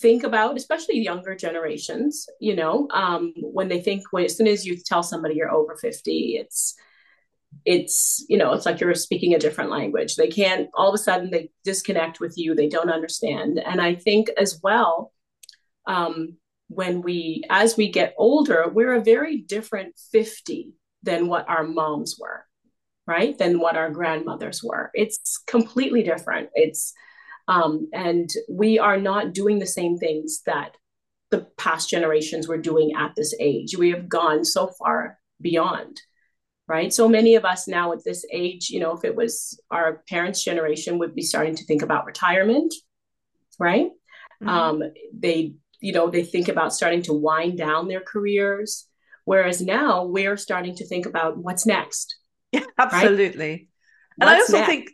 [0.00, 4.66] think about especially younger generations you know um, when they think when as soon as
[4.66, 6.74] you tell somebody you're over 50 it's
[7.64, 10.16] it's you know it's like you're speaking a different language.
[10.16, 12.54] They can't all of a sudden they disconnect with you.
[12.54, 13.60] They don't understand.
[13.64, 15.12] And i think as well
[15.86, 16.36] um,
[16.74, 22.16] when we as we get older we're a very different 50 than what our moms
[22.18, 22.44] were,
[23.06, 23.36] right?
[23.38, 24.90] Than what our grandmothers were.
[24.94, 26.48] It's completely different.
[26.54, 26.92] It's
[27.46, 30.76] um, and we are not doing the same things that
[31.30, 33.76] the past generations were doing at this age.
[33.76, 36.00] We have gone so far beyond,
[36.66, 36.92] right?
[36.92, 40.42] So many of us now at this age, you know, if it was our parents'
[40.42, 42.72] generation, would be starting to think about retirement,
[43.58, 43.90] right?
[44.42, 44.48] Mm-hmm.
[44.48, 44.82] Um,
[45.12, 45.54] they,
[45.84, 48.88] you know, they think about starting to wind down their careers.
[49.26, 52.16] Whereas now we're starting to think about what's next.
[52.52, 53.50] Yeah, absolutely.
[53.50, 53.68] Right?
[54.18, 54.66] And what's I also next?
[54.66, 54.90] think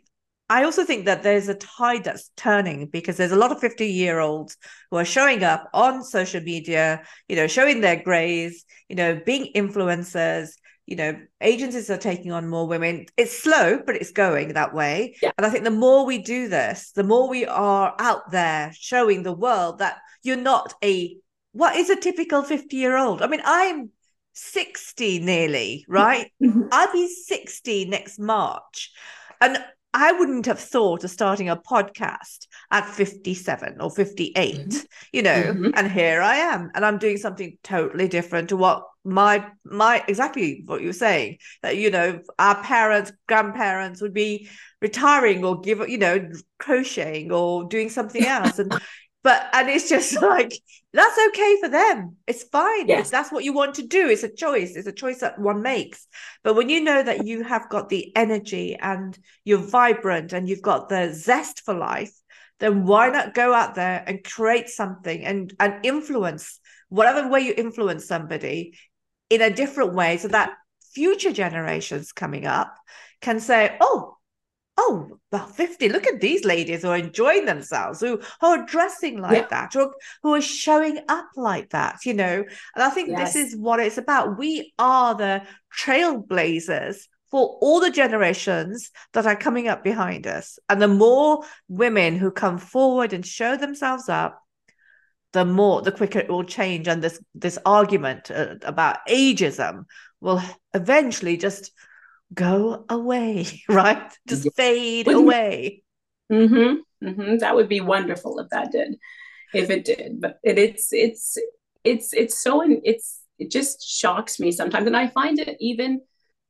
[0.49, 3.87] I also think that there's a tide that's turning because there's a lot of 50
[3.87, 4.57] year olds
[4.89, 9.49] who are showing up on social media, you know, showing their grays, you know, being
[9.55, 10.49] influencers.
[10.85, 13.05] You know, agencies are taking on more women.
[13.15, 15.15] It's slow, but it's going that way.
[15.21, 15.31] Yeah.
[15.37, 19.23] And I think the more we do this, the more we are out there showing
[19.23, 21.17] the world that you're not a
[21.53, 23.21] what is a typical 50 year old?
[23.21, 23.89] I mean, I'm
[24.33, 26.31] 60 nearly, right?
[26.41, 26.63] Mm-hmm.
[26.71, 28.91] I'll be 60 next March.
[29.41, 29.63] And
[29.93, 34.77] I wouldn't have thought of starting a podcast at 57 or 58, mm-hmm.
[35.11, 35.71] you know, mm-hmm.
[35.73, 40.63] and here I am and I'm doing something totally different to what my my exactly
[40.65, 44.47] what you're saying that you know our parents grandparents would be
[44.81, 48.59] retiring or give you know crocheting or doing something else.
[48.59, 48.73] And
[49.23, 50.53] but and it's just like
[50.93, 52.17] that's okay for them.
[52.27, 52.87] It's fine.
[52.87, 53.07] Yes.
[53.07, 54.09] if that's what you want to do.
[54.09, 54.75] It's a choice.
[54.75, 56.05] It's a choice that one makes.
[56.43, 60.61] But when you know that you have got the energy and you're vibrant and you've
[60.61, 62.11] got the zest for life
[62.59, 66.59] then why not go out there and create something and and influence
[66.89, 68.77] whatever way you influence somebody
[69.31, 70.53] in a different way so that
[70.93, 72.75] future generations coming up
[73.21, 74.17] can say oh
[74.77, 79.19] oh, about 50, look at these ladies who are enjoying themselves, who, who are dressing
[79.19, 79.47] like yeah.
[79.49, 82.43] that, or who are showing up like that, you know.
[82.75, 83.33] And I think yes.
[83.33, 84.37] this is what it's about.
[84.37, 85.43] We are the
[85.77, 90.59] trailblazers for all the generations that are coming up behind us.
[90.67, 94.41] And the more women who come forward and show themselves up,
[95.33, 99.85] the more the quicker it will change and this this argument uh, about ageism
[100.19, 100.41] will
[100.73, 101.71] eventually just
[102.33, 104.11] go away, right?
[104.27, 105.83] Just fade away.
[106.31, 107.37] Mm-hmm, mm-hmm.
[107.37, 108.95] That would be wonderful if that did,
[109.53, 110.21] if it did.
[110.21, 111.37] But it, it's it's
[111.83, 116.01] it's it's so it's it just shocks me sometimes, and I find it even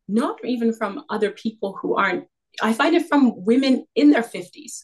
[0.08, 2.26] not even from other people who aren't.
[2.62, 4.84] I find it from women in their 50s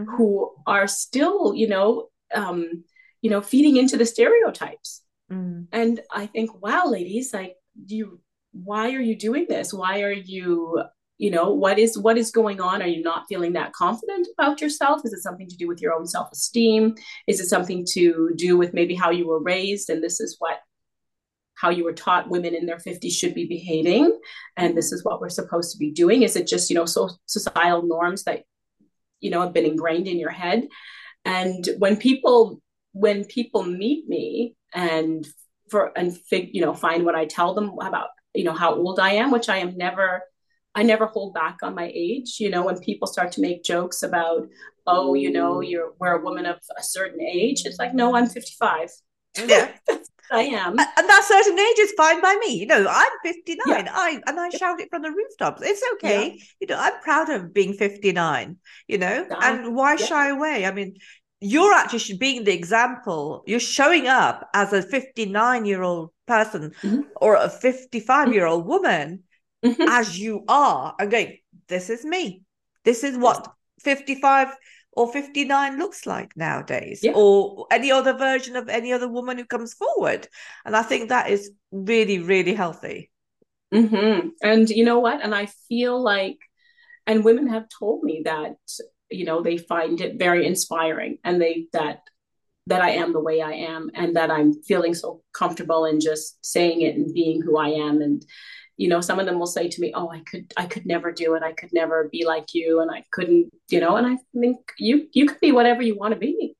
[0.00, 0.16] mm-hmm.
[0.16, 2.82] who are still, you know, um,
[3.24, 5.00] you know, feeding into the stereotypes.
[5.32, 5.66] Mm.
[5.72, 7.56] And I think, wow, ladies, like
[7.86, 8.20] you
[8.52, 9.72] why are you doing this?
[9.72, 10.82] Why are you
[11.16, 12.82] you know what is what is going on?
[12.82, 15.00] Are you not feeling that confident about yourself?
[15.06, 16.96] Is it something to do with your own self-esteem?
[17.26, 19.88] Is it something to do with maybe how you were raised?
[19.88, 20.58] And this is what
[21.54, 24.20] how you were taught women in their 50s should be behaving.
[24.58, 26.24] And this is what we're supposed to be doing.
[26.24, 28.42] Is it just you know so societal norms that
[29.20, 30.68] you know have been ingrained in your head?
[31.24, 32.60] And when people
[32.94, 35.26] when people meet me and
[35.70, 38.98] for and fig, you know find what i tell them about you know how old
[38.98, 40.22] I am, which I am never
[40.74, 42.38] I never hold back on my age.
[42.40, 44.48] You know, when people start to make jokes about,
[44.86, 45.70] oh, you know, mm.
[45.70, 48.90] you're we're a woman of a certain age, it's like, no, I'm 55.
[49.46, 49.70] Yeah.
[50.32, 50.70] I am.
[50.70, 52.58] And that certain age is fine by me.
[52.58, 53.58] You know, I'm 59.
[53.66, 53.92] Yeah.
[53.92, 55.62] I and I shout it from the rooftops.
[55.62, 56.36] It's okay.
[56.36, 56.44] Yeah.
[56.60, 58.56] You know, I'm proud of being 59,
[58.88, 59.38] you know, uh-huh.
[59.42, 60.06] and why yeah.
[60.06, 60.64] shy away?
[60.64, 60.96] I mean,
[61.44, 63.44] you're actually being the example.
[63.46, 67.02] You're showing up as a 59 year old person mm-hmm.
[67.16, 69.24] or a 55 year old woman
[69.62, 69.82] mm-hmm.
[69.82, 72.42] as you are and going, this is me.
[72.84, 73.46] This is what
[73.80, 74.48] 55
[74.92, 77.12] or 59 looks like nowadays, yeah.
[77.14, 80.28] or any other version of any other woman who comes forward.
[80.64, 83.10] And I think that is really, really healthy.
[83.72, 84.28] Mm-hmm.
[84.42, 85.20] And you know what?
[85.20, 86.38] And I feel like,
[87.06, 88.56] and women have told me that
[89.10, 92.02] you know they find it very inspiring and they that
[92.66, 96.44] that I am the way I am and that I'm feeling so comfortable in just
[96.44, 98.00] saying it and being who I am.
[98.00, 98.24] And
[98.76, 101.12] you know some of them will say to me oh I could I could never
[101.12, 101.42] do it.
[101.42, 105.08] I could never be like you and I couldn't you know and I think you
[105.12, 106.56] you could be whatever you want to be.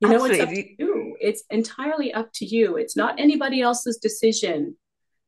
[0.00, 0.38] You know Absolutely.
[0.38, 1.16] it's up to you.
[1.20, 2.76] It's entirely up to you.
[2.76, 4.76] It's not anybody else's decision.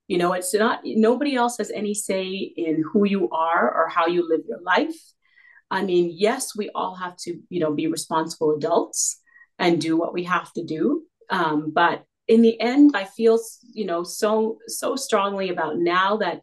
[0.08, 4.06] You know it's not nobody else has any say in who you are or how
[4.06, 4.96] you live your life
[5.70, 9.20] I mean, yes, we all have to, you know, be responsible adults
[9.58, 11.02] and do what we have to do.
[11.30, 13.38] Um, but in the end, I feel,
[13.72, 16.42] you know, so so strongly about now that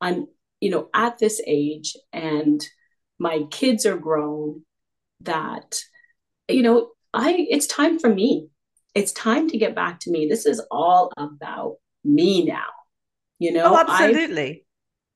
[0.00, 0.26] I'm,
[0.60, 2.62] you know, at this age and
[3.18, 4.62] my kids are grown
[5.20, 5.80] that,
[6.48, 8.48] you know, I it's time for me.
[8.94, 10.26] It's time to get back to me.
[10.26, 12.68] This is all about me now.
[13.38, 14.64] You know, oh, absolutely.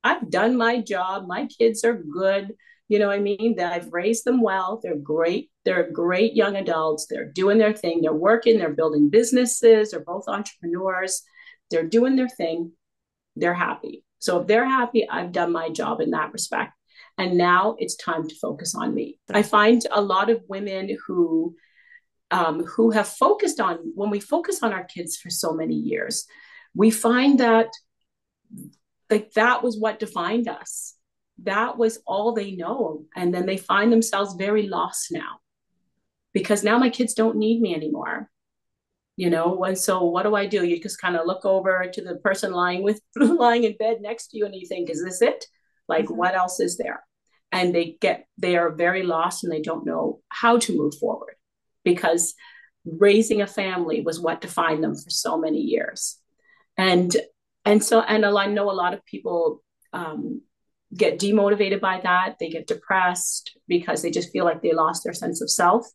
[0.04, 1.26] I've done my job.
[1.26, 2.54] My kids are good.
[2.90, 3.54] You know what I mean?
[3.56, 4.80] That I've raised them well.
[4.82, 5.48] They're great.
[5.64, 7.06] They're great young adults.
[7.08, 8.00] They're doing their thing.
[8.02, 8.58] They're working.
[8.58, 9.92] They're building businesses.
[9.92, 11.22] They're both entrepreneurs.
[11.70, 12.72] They're doing their thing.
[13.36, 14.04] They're happy.
[14.18, 16.72] So if they're happy, I've done my job in that respect.
[17.16, 19.20] And now it's time to focus on me.
[19.30, 21.54] I find a lot of women who
[22.32, 26.26] um, who have focused on when we focus on our kids for so many years,
[26.74, 27.68] we find that
[29.08, 30.96] like that was what defined us.
[31.44, 33.04] That was all they know.
[33.16, 35.40] And then they find themselves very lost now
[36.32, 38.30] because now my kids don't need me anymore.
[39.16, 40.64] You know, and so what do I do?
[40.64, 44.28] You just kind of look over to the person lying with lying in bed next
[44.28, 45.44] to you and you think, is this it?
[45.88, 46.16] Like, mm-hmm.
[46.16, 47.04] what else is there?
[47.52, 51.34] And they get they are very lost and they don't know how to move forward
[51.84, 52.34] because
[52.84, 56.16] raising a family was what defined them for so many years.
[56.78, 57.14] And
[57.64, 59.62] and so and I know a lot of people
[59.92, 60.42] um,
[60.96, 62.36] get demotivated by that.
[62.38, 65.86] They get depressed because they just feel like they lost their sense of self.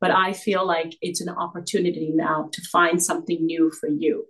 [0.00, 4.26] But I feel like it's an opportunity now to find something new for you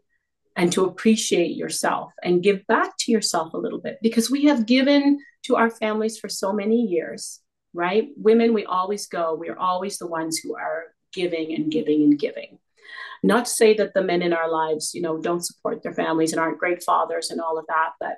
[0.57, 4.67] and to appreciate yourself and give back to yourself a little bit because we have
[4.67, 7.41] given to our families for so many years,
[7.73, 8.09] right?
[8.17, 12.19] Women, we always go, we are always the ones who are giving and giving and
[12.19, 12.59] giving.
[13.23, 16.33] Not to say that the men in our lives, you know, don't support their families
[16.33, 18.17] and aren't great fathers and all of that, but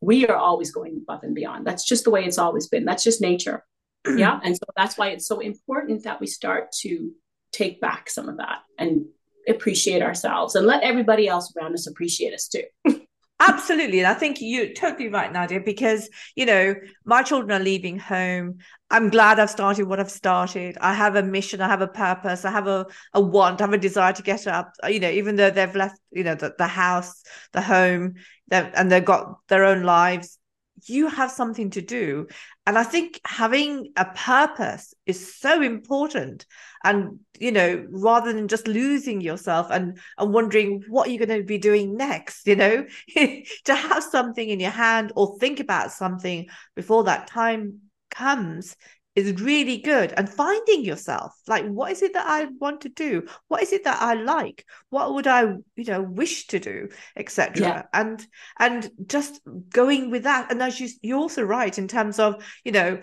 [0.00, 1.66] we are always going above and beyond.
[1.66, 2.84] That's just the way it's always been.
[2.84, 3.64] That's just nature.
[4.16, 4.40] yeah.
[4.42, 7.12] And so that's why it's so important that we start to
[7.52, 9.06] take back some of that and
[9.48, 12.64] appreciate ourselves and let everybody else around us appreciate us too.
[13.40, 13.98] Absolutely.
[14.00, 16.74] And I think you're totally right, Nadia, because, you know,
[17.04, 18.58] my children are leaving home.
[18.90, 20.76] I'm glad I've started what I've started.
[20.80, 23.72] I have a mission, I have a purpose, I have a, a want, I have
[23.72, 26.54] a desire to get up, uh, you know, even though they've left, you know, the,
[26.58, 27.22] the house,
[27.52, 28.14] the home,
[28.50, 30.38] and they've got their own lives
[30.86, 32.26] you have something to do.
[32.66, 36.46] And i think having a purpose is so important.
[36.84, 41.44] And you know rather than just losing yourself and and wondering what you're going to
[41.44, 42.86] be doing next you know
[43.64, 48.76] to have something in your hand or think about something before that time comes
[49.18, 50.12] is really good.
[50.16, 53.26] And finding yourself like what is it that i want to do?
[53.48, 54.64] What is it that i like?
[54.90, 57.82] What would i you know wish to do etc yeah.
[57.92, 58.24] and
[58.58, 60.50] and just going with that.
[60.50, 63.00] And as you you're also right in terms of you know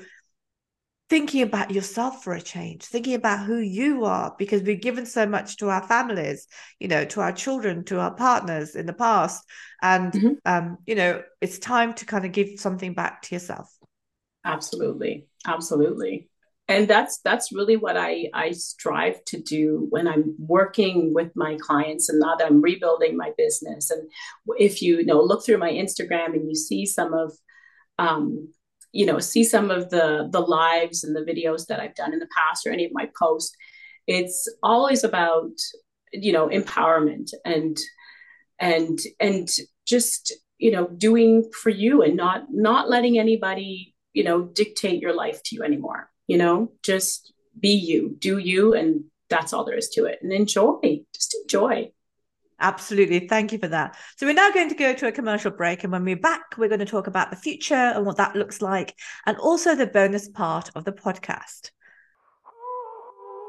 [1.07, 5.24] thinking about yourself for a change thinking about who you are because we've given so
[5.28, 6.47] much to our families
[6.80, 9.43] you know to our children to our partners in the past.
[9.82, 10.34] And mm-hmm.
[10.45, 13.70] um you know it's time to kind of give something back to yourself.
[14.45, 16.30] Absolutely absolutely.
[16.68, 21.58] And that's that's really what i i strive to do when i'm working with my
[21.62, 23.91] clients and now that i'm rebuilding my business.
[23.91, 24.10] And
[24.58, 27.34] if you, you know look through my instagram and you see some of
[28.00, 28.52] um,
[28.91, 32.20] you know see some of the the lives and the videos that i've done in
[32.20, 33.56] the past or any of my posts
[34.08, 35.52] it's always about
[36.14, 37.78] you know empowerment and
[38.60, 39.50] and and
[39.86, 45.13] just you know doing for you and not not letting anybody you know, dictate your
[45.13, 46.09] life to you anymore.
[46.28, 50.20] You know, just be you, do you, and that's all there is to it.
[50.22, 51.91] And enjoy, just enjoy.
[52.59, 53.28] Absolutely.
[53.28, 53.97] Thank you for that.
[54.16, 55.84] So, we're now going to go to a commercial break.
[55.84, 58.61] And when we're back, we're going to talk about the future and what that looks
[58.61, 58.95] like,
[59.26, 61.72] and also the bonus part of the podcast.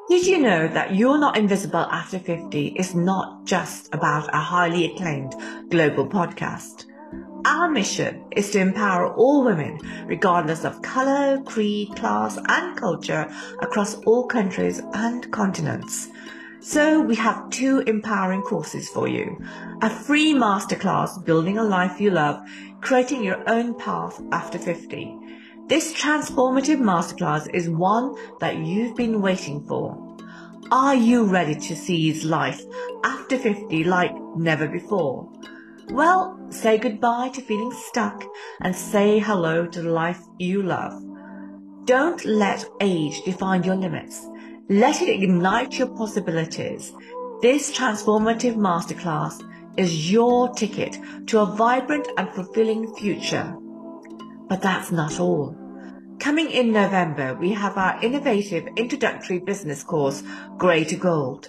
[0.08, 4.92] Did you know that You're Not Invisible After 50 is not just about a highly
[4.92, 5.34] acclaimed
[5.68, 6.86] global podcast?
[7.46, 13.32] Our mission is to empower all women, regardless of color, creed, class, and culture,
[13.62, 16.08] across all countries and continents.
[16.58, 19.40] So we have two empowering courses for you.
[19.80, 22.44] A free masterclass, Building a Life You Love,
[22.80, 25.16] Creating Your Own Path After 50.
[25.68, 30.16] This transformative masterclass is one that you've been waiting for.
[30.72, 32.64] Are you ready to seize life
[33.04, 35.30] after 50 like never before?
[35.90, 38.24] Well, say goodbye to feeling stuck
[38.60, 41.00] and say hello to the life you love.
[41.84, 44.26] Don't let age define your limits.
[44.68, 46.92] Let it ignite your possibilities.
[47.40, 49.40] This transformative masterclass
[49.76, 53.54] is your ticket to a vibrant and fulfilling future.
[54.48, 55.56] But that's not all.
[56.18, 60.24] Coming in November, we have our innovative introductory business course,
[60.56, 61.48] Grey to Gold.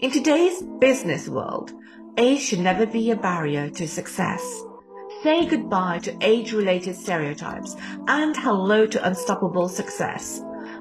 [0.00, 1.72] In today's business world,
[2.18, 4.62] Age should never be a barrier to success.
[5.22, 7.76] Say goodbye to age-related stereotypes
[8.08, 10.40] and hello to unstoppable success.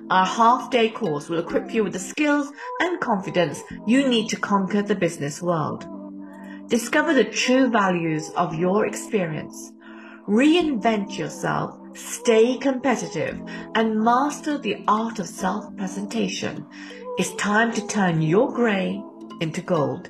[0.10, 4.82] Our half-day course will equip you with the skills and confidence you need to conquer
[4.82, 5.86] the business world.
[6.70, 9.74] Discover the true values of your experience.
[10.30, 13.42] Reinvent yourself, stay competitive,
[13.76, 16.66] and master the art of self presentation.
[17.18, 19.04] It's time to turn your grey
[19.42, 20.10] into gold.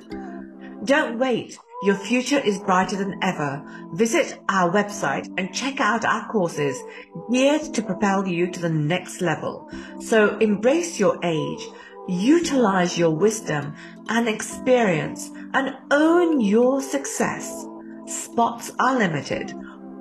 [0.84, 1.58] Don't wait.
[1.82, 3.62] Your future is brighter than ever.
[3.92, 6.82] Visit our website and check out our courses
[7.30, 9.70] geared to propel you to the next level.
[10.00, 11.66] So embrace your age,
[12.08, 13.74] utilize your wisdom
[14.08, 17.66] and experience and own your success.
[18.06, 19.52] Spots are limited.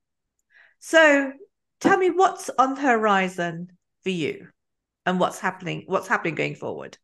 [0.78, 1.32] So,
[1.80, 4.48] tell me what's on the horizon for you
[5.04, 6.98] and what's happening what's happening going forward.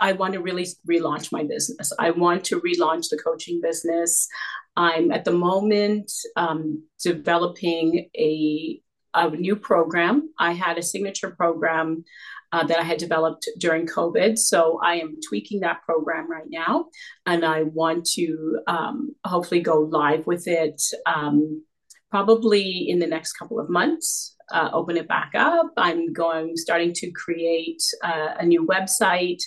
[0.00, 1.92] I want to really relaunch my business.
[1.98, 4.28] I want to relaunch the coaching business.
[4.76, 8.80] I'm at the moment um, developing a,
[9.14, 10.30] a new program.
[10.38, 12.04] I had a signature program
[12.52, 14.38] uh, that I had developed during COVID.
[14.38, 16.86] So I am tweaking that program right now.
[17.26, 21.64] And I want to um, hopefully go live with it um,
[22.10, 24.36] probably in the next couple of months.
[24.50, 25.72] Uh, open it back up.
[25.78, 29.40] I'm going, starting to create uh, a new website,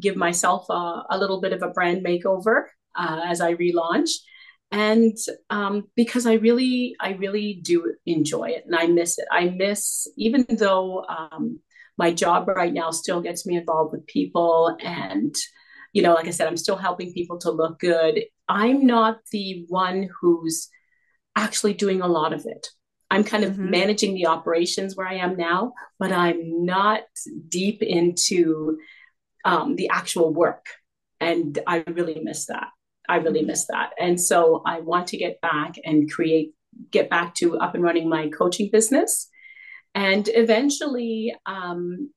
[0.00, 2.64] give myself a, a, little bit of a brand makeover
[2.96, 4.10] uh, as I relaunch
[4.72, 5.16] and
[5.50, 9.26] um, because i really i really do enjoy it and i miss it.
[9.30, 11.60] I miss even though um,
[11.98, 15.34] my job right now still gets me involved with people and
[15.92, 18.22] you know like i said i'm still helping people to look good.
[18.48, 20.68] I'm not the one who's
[21.36, 22.66] actually doing a lot of it.
[23.12, 23.70] I'm kind of mm-hmm.
[23.70, 27.02] managing the operations where i am now but i'm not
[27.48, 28.78] deep into
[29.44, 30.66] um, the actual work.
[31.18, 32.68] And i really miss that
[33.10, 33.90] I really miss that.
[33.98, 36.54] And so I want to get back and create,
[36.92, 39.28] get back to up and running my coaching business.
[39.96, 42.10] And eventually, um,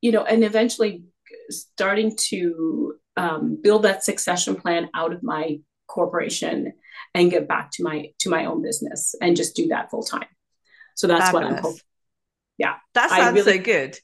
[0.00, 1.02] you know, and eventually
[1.50, 5.58] starting to um, build that succession plan out of my
[5.88, 6.74] corporation
[7.12, 10.28] and get back to my to my own business and just do that full time.
[10.94, 11.44] So that's Fabulous.
[11.44, 11.80] what I'm hoping.
[12.56, 13.98] Yeah, that sounds really, so good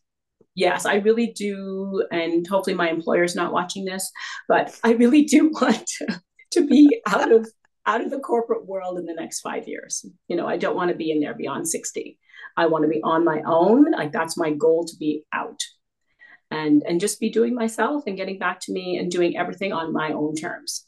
[0.57, 2.05] yes, I really do.
[2.11, 4.11] And hopefully my employer's not watching this,
[4.49, 6.21] but I really do want to,
[6.53, 7.49] to be out of
[7.89, 10.05] out of the corporate world in the next five years.
[10.27, 12.19] You know, I don't want to be in there beyond 60.
[12.57, 13.93] I want to be on my own.
[13.93, 15.61] Like that's my goal to be out
[16.51, 19.93] and and just be doing myself and getting back to me and doing everything on
[19.93, 20.87] my own terms.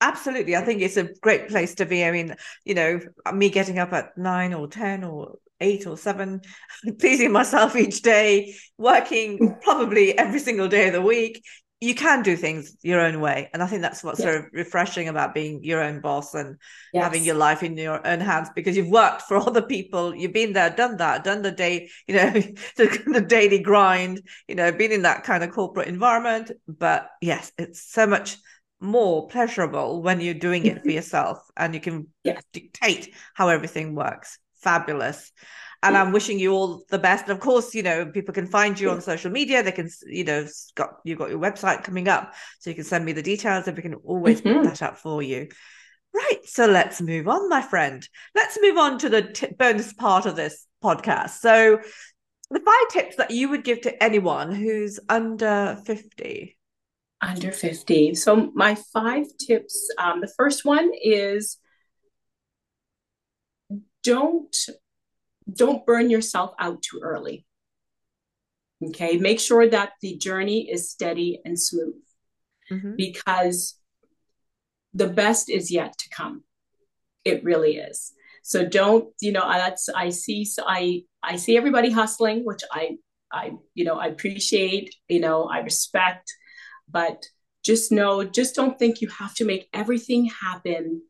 [0.00, 0.56] Absolutely.
[0.56, 2.04] I think it's a great place to be.
[2.04, 2.34] I mean,
[2.64, 2.98] you know,
[3.32, 6.42] me getting up at nine or 10 or eight or seven,
[7.00, 9.62] pleasing myself each day, working mm.
[9.62, 11.42] probably every single day of the week.
[11.80, 13.50] You can do things your own way.
[13.52, 14.28] And I think that's what's yes.
[14.28, 16.56] sort of refreshing about being your own boss and
[16.92, 17.02] yes.
[17.02, 20.14] having your life in your own hands because you've worked for other people.
[20.14, 22.30] You've been there, done that, done the day, you know,
[22.76, 26.52] the, the daily grind, you know, been in that kind of corporate environment.
[26.68, 28.36] But yes, it's so much
[28.82, 30.90] more pleasurable when you're doing it for mm-hmm.
[30.90, 32.08] yourself and you can
[32.52, 35.32] dictate how everything works fabulous
[35.82, 37.24] and I'm wishing you all the best.
[37.24, 39.62] And of course, you know, people can find you on social media.
[39.62, 40.46] They can, you know,
[40.76, 43.76] got you've got your website coming up, so you can send me the details, and
[43.76, 44.60] we can always mm-hmm.
[44.60, 45.48] put that up for you.
[46.14, 46.40] Right.
[46.44, 48.06] So let's move on, my friend.
[48.34, 51.38] Let's move on to the t- bonus part of this podcast.
[51.40, 51.80] So,
[52.50, 56.56] the five tips that you would give to anyone who's under fifty.
[57.20, 58.14] Under fifty.
[58.14, 59.88] So my five tips.
[59.98, 61.58] Um, the first one is
[64.02, 64.56] don't
[65.52, 67.46] don't burn yourself out too early.
[68.84, 71.94] Okay make sure that the journey is steady and smooth.
[72.70, 72.96] Mm-hmm.
[72.96, 73.78] because
[74.94, 76.44] the best is yet to come.
[77.24, 78.12] It really is.
[78.42, 82.96] So don't you know that's i see so i i see everybody hustling which i
[83.30, 86.32] i you know i appreciate you know i respect.
[86.88, 87.26] But
[87.62, 91.02] just know just don't think you have to make everything happen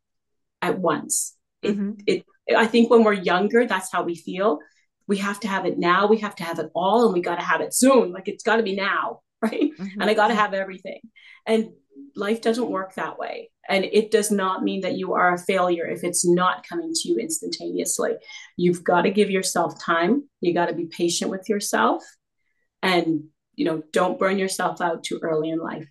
[0.61, 1.37] at once.
[1.63, 1.93] It, mm-hmm.
[2.07, 2.25] it
[2.57, 4.59] I think when we're younger, that's how we feel.
[5.07, 6.07] We have to have it now.
[6.07, 8.13] We have to have it all, and we got to have it soon.
[8.13, 9.71] Like it's got to be now, right?
[9.79, 10.01] Mm-hmm.
[10.01, 11.01] And I got to have everything.
[11.47, 11.71] And
[12.15, 13.51] life doesn't work that way.
[13.69, 17.09] And it does not mean that you are a failure if it's not coming to
[17.09, 18.13] you instantaneously.
[18.57, 20.29] You've got to give yourself time.
[20.41, 22.03] You got to be patient with yourself.
[22.83, 23.25] And,
[23.55, 25.87] you know, don't burn yourself out too early in life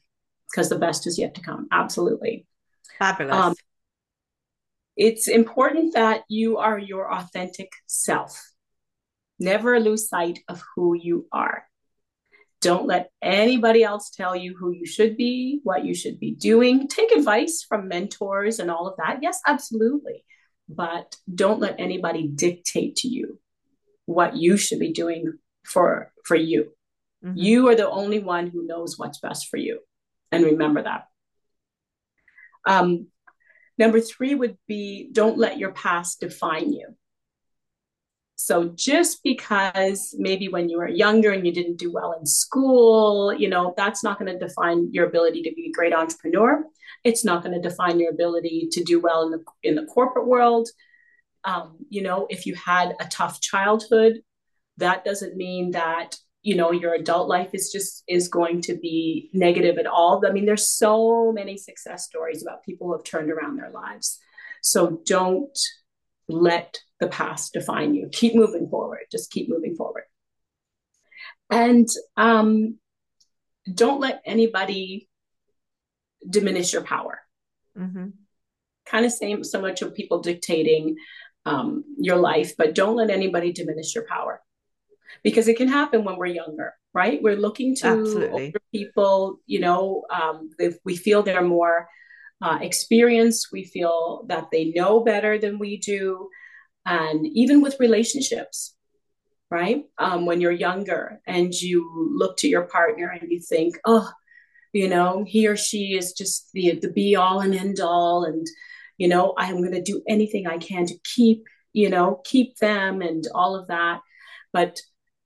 [0.52, 1.68] because the best is yet to come.
[1.72, 2.46] Absolutely.
[3.00, 3.36] Fabulous.
[3.36, 3.56] Um,
[4.96, 8.52] it's important that you are your authentic self.
[9.40, 11.66] Never lose sight of who you are.
[12.62, 16.88] Don't let anybody else tell you who you should be, what you should be doing.
[16.88, 19.20] Take advice from mentors and all of that.
[19.24, 20.24] Yes, absolutely.
[20.70, 23.40] But don't let anybody dictate to you
[24.06, 25.34] what you should be doing
[25.64, 26.74] for for you.
[27.26, 27.38] Mm-hmm.
[27.38, 29.80] You are the only one who knows what's best for you.
[30.32, 31.06] And remember that.
[32.66, 33.08] Um,
[33.82, 36.88] number three would be don't let your past define you.
[38.36, 43.34] So just because maybe when you were younger and you didn't do well in school,
[43.34, 46.64] you know, that's not going to define your ability to be a great entrepreneur.
[47.04, 50.28] It's not going to define your ability to do well in the in the corporate
[50.28, 50.70] world.
[51.44, 54.14] Um, you know, if you had a tough childhood,
[54.78, 59.30] that doesn't mean that you know your adult life is just is going to be
[59.34, 60.24] negative at all.
[60.28, 64.20] I mean there's so many success stories about people who have turned around their lives.
[64.62, 65.58] So don't
[66.28, 68.10] let the past define you.
[68.12, 69.02] Keep moving forward.
[69.12, 70.04] Just keep moving forward.
[71.50, 72.78] And um,
[73.74, 75.10] don't let anybody
[76.28, 77.20] diminish your power.
[77.78, 78.08] Mm-hmm.
[78.86, 80.98] kind of same so much of people dictating
[81.46, 84.42] um, your life but don't let anybody diminish your power
[85.24, 87.22] because it can happen when we're younger, right?
[87.22, 88.46] We're looking to Absolutely.
[88.46, 91.88] older people, you know, um, if we feel they're more
[92.42, 96.30] uh, experienced, we feel that they know better than we do.
[96.86, 98.76] And even with relationships,
[99.52, 99.84] right?
[99.98, 104.10] Um, when you're younger and you look to your partner and you think, oh,
[104.74, 108.24] you know, he or she is just the, the be all and end all.
[108.24, 108.48] And,
[108.98, 111.44] you know, I'm going to do anything I can to keep,
[111.74, 114.00] you know, keep them and all of that.
[114.54, 114.80] But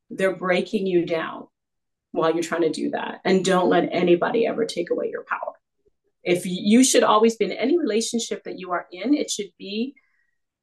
[0.10, 1.47] they're breaking you down
[2.12, 3.22] while you're trying to do that.
[3.26, 5.53] And don't let anybody ever take away your power.
[6.24, 9.95] If you should always be in any relationship that you are in, it should be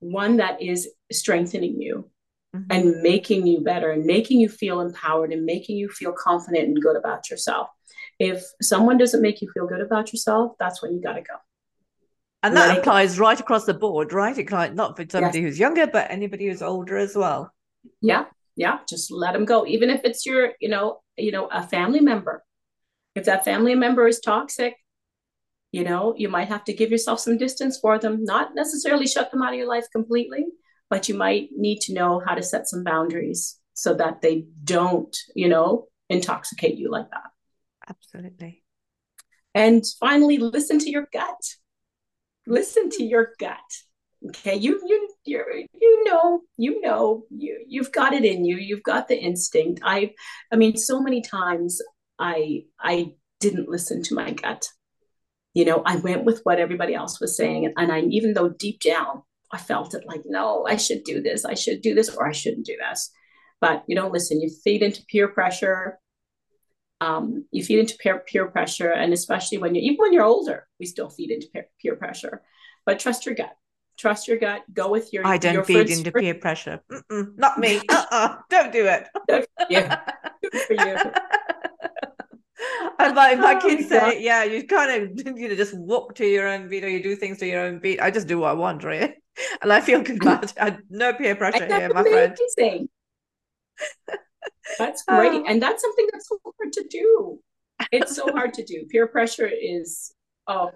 [0.01, 2.11] one that is strengthening you
[2.55, 2.65] mm-hmm.
[2.71, 6.83] and making you better and making you feel empowered and making you feel confident and
[6.83, 7.69] good about yourself.
[8.19, 11.35] If someone doesn't make you feel good about yourself, that's when you got to go.
[12.45, 14.37] And that applies right across the board, right?
[14.37, 15.47] It not for somebody yes.
[15.47, 17.53] who's younger, but anybody who's older as well.
[18.01, 18.25] Yeah,
[18.57, 22.01] yeah just let them go even if it's your you know you know a family
[22.01, 22.45] member.
[23.15, 24.75] If that family member is toxic
[25.71, 29.31] you know you might have to give yourself some distance for them not necessarily shut
[29.31, 30.47] them out of your life completely
[30.89, 35.17] but you might need to know how to set some boundaries so that they don't
[35.35, 37.31] you know intoxicate you like that.
[37.89, 38.63] Absolutely.
[39.55, 41.43] And finally listen to your gut.
[42.47, 43.59] Listen to your gut
[44.29, 48.83] okay you you you you know you know you you've got it in you you've
[48.83, 49.81] got the instinct.
[49.85, 50.13] I
[50.53, 51.81] i mean so many times
[52.19, 54.67] i i didn't listen to my gut.
[55.55, 58.81] You know i went with what everybody else was saying and, i even though deep
[58.81, 62.27] down i felt it like no i should do this i should do this or
[62.27, 63.11] i shouldn't do this.
[63.61, 65.99] But you don't listen you feed into peer pressure
[67.01, 70.69] um, you feed into peer, peer pressure and especially when you even when you're older
[70.79, 72.43] we still feed into peer, peer pressure.
[72.87, 73.57] But trust your gut
[73.97, 74.63] trust your gut.
[74.73, 76.81] Go with your i don't your feed into peer pressure.
[76.91, 77.81] Mm-mm, not me.
[77.89, 78.37] Uh-uh.
[78.51, 79.09] don't do it.
[79.71, 80.01] Yeah
[80.67, 80.97] for you.
[82.99, 86.15] And my, my oh kids my say yeah you kind of you know just walk
[86.17, 88.01] to your own beat or you do things to your own beat.
[88.01, 89.15] I just do what i want right
[89.63, 90.79] and i feel good about it.
[90.91, 92.37] No peer pressure here my friend.
[94.79, 95.33] that's great.
[95.33, 95.45] Oh.
[95.47, 97.41] and that's something that's so hard to do.
[97.91, 98.87] It's so hard to do.
[98.91, 100.15] Peer pressure is
[100.47, 100.71] oh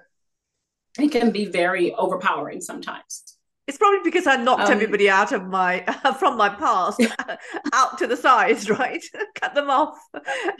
[0.98, 3.36] it can be very overpowering sometimes.
[3.66, 5.80] It's probably because I knocked um, everybody out of my
[6.18, 7.02] from my past
[7.72, 9.04] out to the sides, right?
[9.34, 9.98] Cut them off.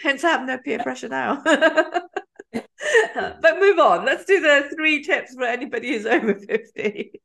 [0.03, 1.41] Hence, I have no peer pressure now.
[2.53, 4.05] but move on.
[4.05, 7.21] Let's do the three tips for anybody who's over fifty.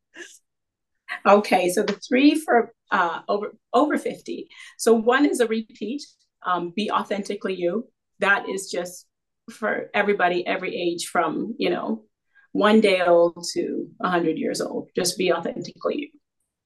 [1.26, 4.50] Okay, so the three for uh, over over fifty.
[4.78, 6.04] So one is a repeat.
[6.46, 7.88] Um, be authentically you.
[8.20, 9.08] That is just
[9.50, 12.04] for everybody, every age, from you know
[12.52, 14.90] one day old to 100 years old.
[14.96, 16.10] Just be authentically you.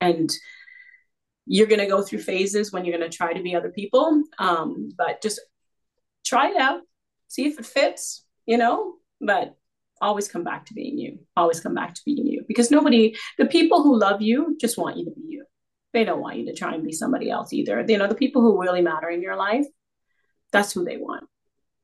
[0.02, 0.30] And
[1.46, 4.24] you're going to go through phases when you're going to try to be other people,
[4.40, 5.40] um, but just
[6.26, 6.82] try it out,
[7.28, 9.56] see if it fits, you know, but
[10.02, 11.20] always come back to being you.
[11.38, 14.98] Always come back to being you because nobody, the people who love you just want
[14.98, 15.46] you to be you.
[15.94, 17.86] They don't want you to try and be somebody else either.
[17.88, 19.66] You know, the people who really matter in your life,
[20.52, 21.24] that's who they want.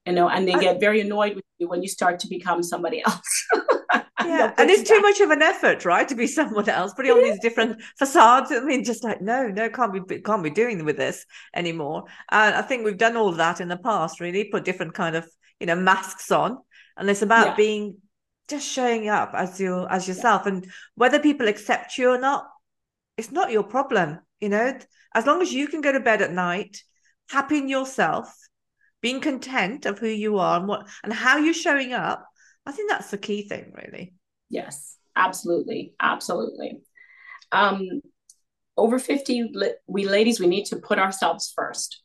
[0.05, 3.03] You know, and they get very annoyed with you when you start to become somebody
[3.05, 3.47] else.
[4.25, 7.23] yeah and it's too much of an effort right to be someone else putting on
[7.23, 10.97] these different facades i mean just like no no can't be can't be doing with
[10.97, 11.25] this
[11.55, 15.15] anymore and i think we've done all that in the past really put different kind
[15.15, 15.27] of
[15.59, 16.57] you know masks on
[16.97, 17.55] and it's about yeah.
[17.55, 17.97] being
[18.47, 20.53] just showing up as you as yourself yeah.
[20.53, 22.45] and whether people accept you or not
[23.17, 24.77] it's not your problem you know
[25.13, 26.81] as long as you can go to bed at night
[27.29, 28.33] happy in yourself
[29.01, 32.27] being content of who you are and what and how you're showing up.
[32.65, 34.13] I think that's the key thing, really.
[34.49, 36.81] Yes, absolutely, absolutely.
[37.51, 38.01] Um,
[38.77, 39.53] over 50
[39.87, 41.95] we ladies we need to put ourselves 1st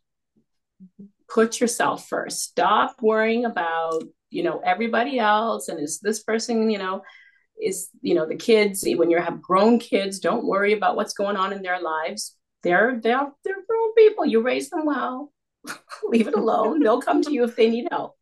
[0.83, 1.05] mm-hmm.
[1.29, 6.79] put yourself first stop worrying about you know everybody else and is this person you
[6.79, 7.03] know
[7.61, 11.37] is you know the kids when you have grown kids don't worry about what's going
[11.37, 15.33] on in their lives they're they're they're grown people you raise them well
[16.05, 18.16] leave it alone they'll come to you if they need help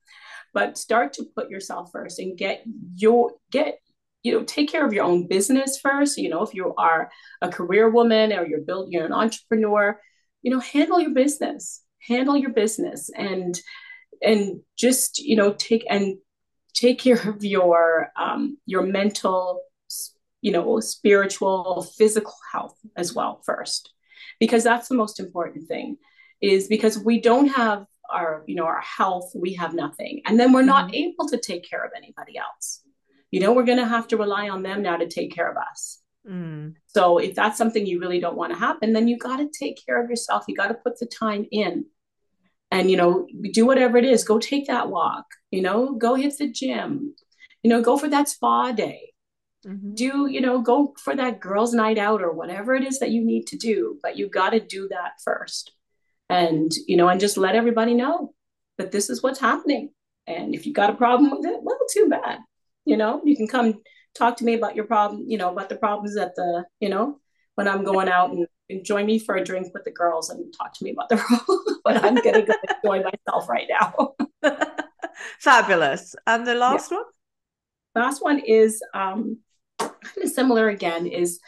[0.55, 2.65] but start to put yourself first and get
[2.97, 3.79] your get
[4.23, 6.17] you know take care of your own business first.
[6.17, 7.11] You know if you are
[7.43, 10.01] a career woman or you're building you're an entrepreneur
[10.43, 13.59] you know handle your business handle your business and
[14.23, 16.17] and just you know take and
[16.75, 19.61] take care of your um, your mental
[20.41, 23.93] you know spiritual physical health as well first
[24.39, 25.97] because that's the most important thing
[26.41, 30.23] is because we don't have our you know our health we have nothing.
[30.27, 30.95] And then we're not mm-hmm.
[30.95, 32.83] able to take care of anybody else.
[33.31, 35.57] You know we're going to have to rely on them now to take care of
[35.57, 36.01] us.
[36.27, 36.73] Mm.
[36.87, 39.85] so if that's something you really don't want to happen then you got to take
[39.85, 40.45] care of yourself.
[40.49, 41.85] You got to put the time in.
[42.71, 44.25] And you know do whatever it is.
[44.25, 45.95] Go take that walk you know?
[45.95, 47.15] Go hit the gym.
[47.63, 49.11] You know go for that spa day.
[49.67, 49.95] Mm-hmm.
[49.95, 53.25] do you know go for that girls night out or whatever it is that you
[53.25, 53.99] need to do.
[54.03, 55.73] But you got to do that first
[56.35, 58.35] and you know and just let everybody know
[58.79, 59.91] that this is what's happening.
[60.27, 62.39] And if you got a problem with it well too bad.
[62.85, 63.81] You know you can come
[64.15, 67.19] talk to me about your problem you know about the problems at the you know
[67.57, 68.47] when i'm going out and,
[68.83, 71.59] join me for a drink with the girls and talk to me about the problem.
[71.85, 74.15] But i'm gonna go enjoy myself right now.
[75.39, 76.17] Fabulous.
[76.27, 76.97] And the last yeah.
[76.97, 77.07] one?
[77.95, 79.39] Last one is um
[79.79, 81.41] kind of similar again is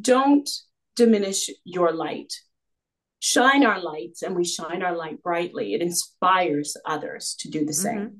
[0.00, 0.48] don't
[0.94, 2.32] diminish your light
[3.20, 7.72] shine our lights and we shine our light brightly it inspires others to do the
[7.72, 8.16] same mm-hmm.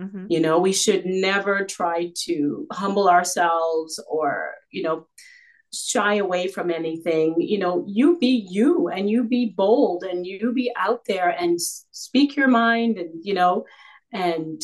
[0.00, 0.26] Mm-hmm.
[0.28, 5.06] You know, we should never try to humble ourselves or, you know,
[5.72, 7.36] shy away from anything.
[7.38, 11.60] You know, you be you and you be bold and you be out there and
[11.60, 13.66] speak your mind and, you know,
[14.12, 14.60] and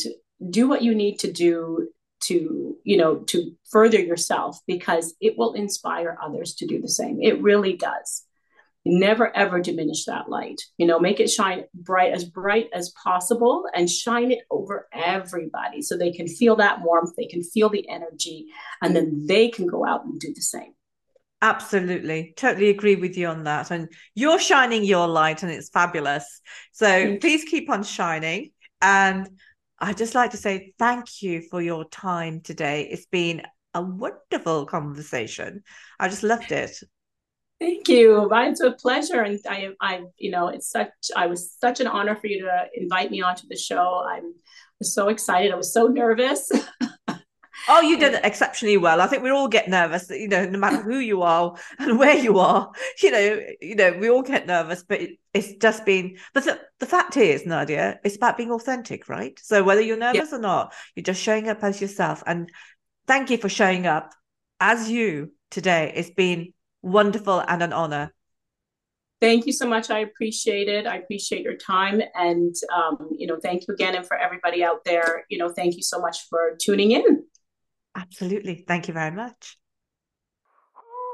[0.49, 5.53] do what you need to do to, you know, to further yourself because it will
[5.53, 7.21] inspire others to do the same.
[7.21, 8.23] It really does
[8.87, 10.61] never ever diminish that light.
[10.77, 15.81] You know make it shine bright as bright as possible and shine it over everybody
[15.81, 18.47] so they can feel that warmth they can feel the energy
[18.81, 20.73] and then they can go out and do the same.
[21.41, 22.33] Absolutely.
[22.35, 23.69] Totally agree with you on that.
[23.69, 26.41] And you're shining your light and it's fabulous.
[26.71, 28.51] So please keep on shining.
[28.81, 29.29] And
[29.79, 32.87] i'd just like to say thank you for your time today.
[32.89, 35.63] It's been a wonderful conversation.
[35.99, 36.79] I just loved it
[37.59, 38.29] Thank you.
[38.31, 40.89] It's a pleasure, and I, I, you know, it's such.
[41.15, 44.05] I was such an honor for you to invite me onto the show.
[44.07, 44.33] I'm
[44.79, 45.51] was so excited.
[45.51, 46.51] I was so nervous.
[47.69, 49.01] oh, you did exceptionally well.
[49.01, 50.09] I think we all get nervous.
[50.09, 53.93] You know, no matter who you are and where you are, you know, you know,
[53.93, 54.83] we all get nervous.
[54.83, 56.17] But it, it's just been.
[56.33, 59.37] But the, the fact is, Nadia, it's about being authentic, right?
[59.41, 60.37] So whether you're nervous yeah.
[60.37, 62.23] or not, you're just showing up as yourself.
[62.25, 62.51] And
[63.07, 64.13] thank you for showing up
[64.59, 65.91] as you today.
[65.95, 66.53] It's been
[66.87, 68.13] wonderful and an honor.
[69.19, 69.89] Thank you so much.
[69.89, 70.85] I appreciate it.
[70.85, 72.01] I appreciate your time.
[72.13, 73.95] And, um, you know, thank you again.
[73.95, 77.23] And for everybody out there, you know, thank you so much for tuning in.
[77.95, 78.63] Absolutely.
[78.67, 79.57] Thank you very much.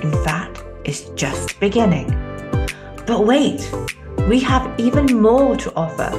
[0.03, 2.24] In fact, it's just beginning.
[3.07, 3.71] But wait,
[4.29, 6.11] we have even more to offer.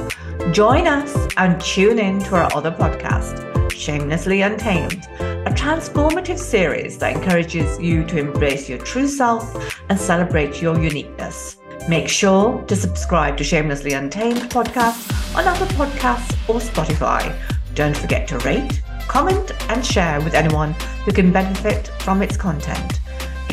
[0.52, 7.16] Join us and tune in to our other podcast, Shamelessly Untamed, a transformative series that
[7.16, 11.56] encourages you to embrace your true self and celebrate your uniqueness.
[11.88, 17.36] Make sure to subscribe to Shamelessly Untamed podcast on Apple Podcasts or Spotify.
[17.74, 20.72] Don't forget to rate, comment, and share with anyone
[21.04, 23.00] who can benefit from its content.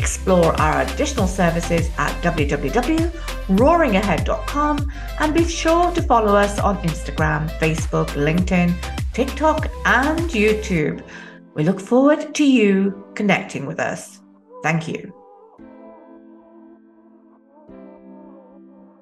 [0.04, 8.08] Explore our additional services at www.roaringahead.com and be sure to follow us on Instagram, Facebook,
[8.08, 8.74] LinkedIn,
[9.14, 11.02] TikTok, and YouTube.
[11.54, 14.20] We look forward to you connecting with us.
[14.62, 15.23] Thank you.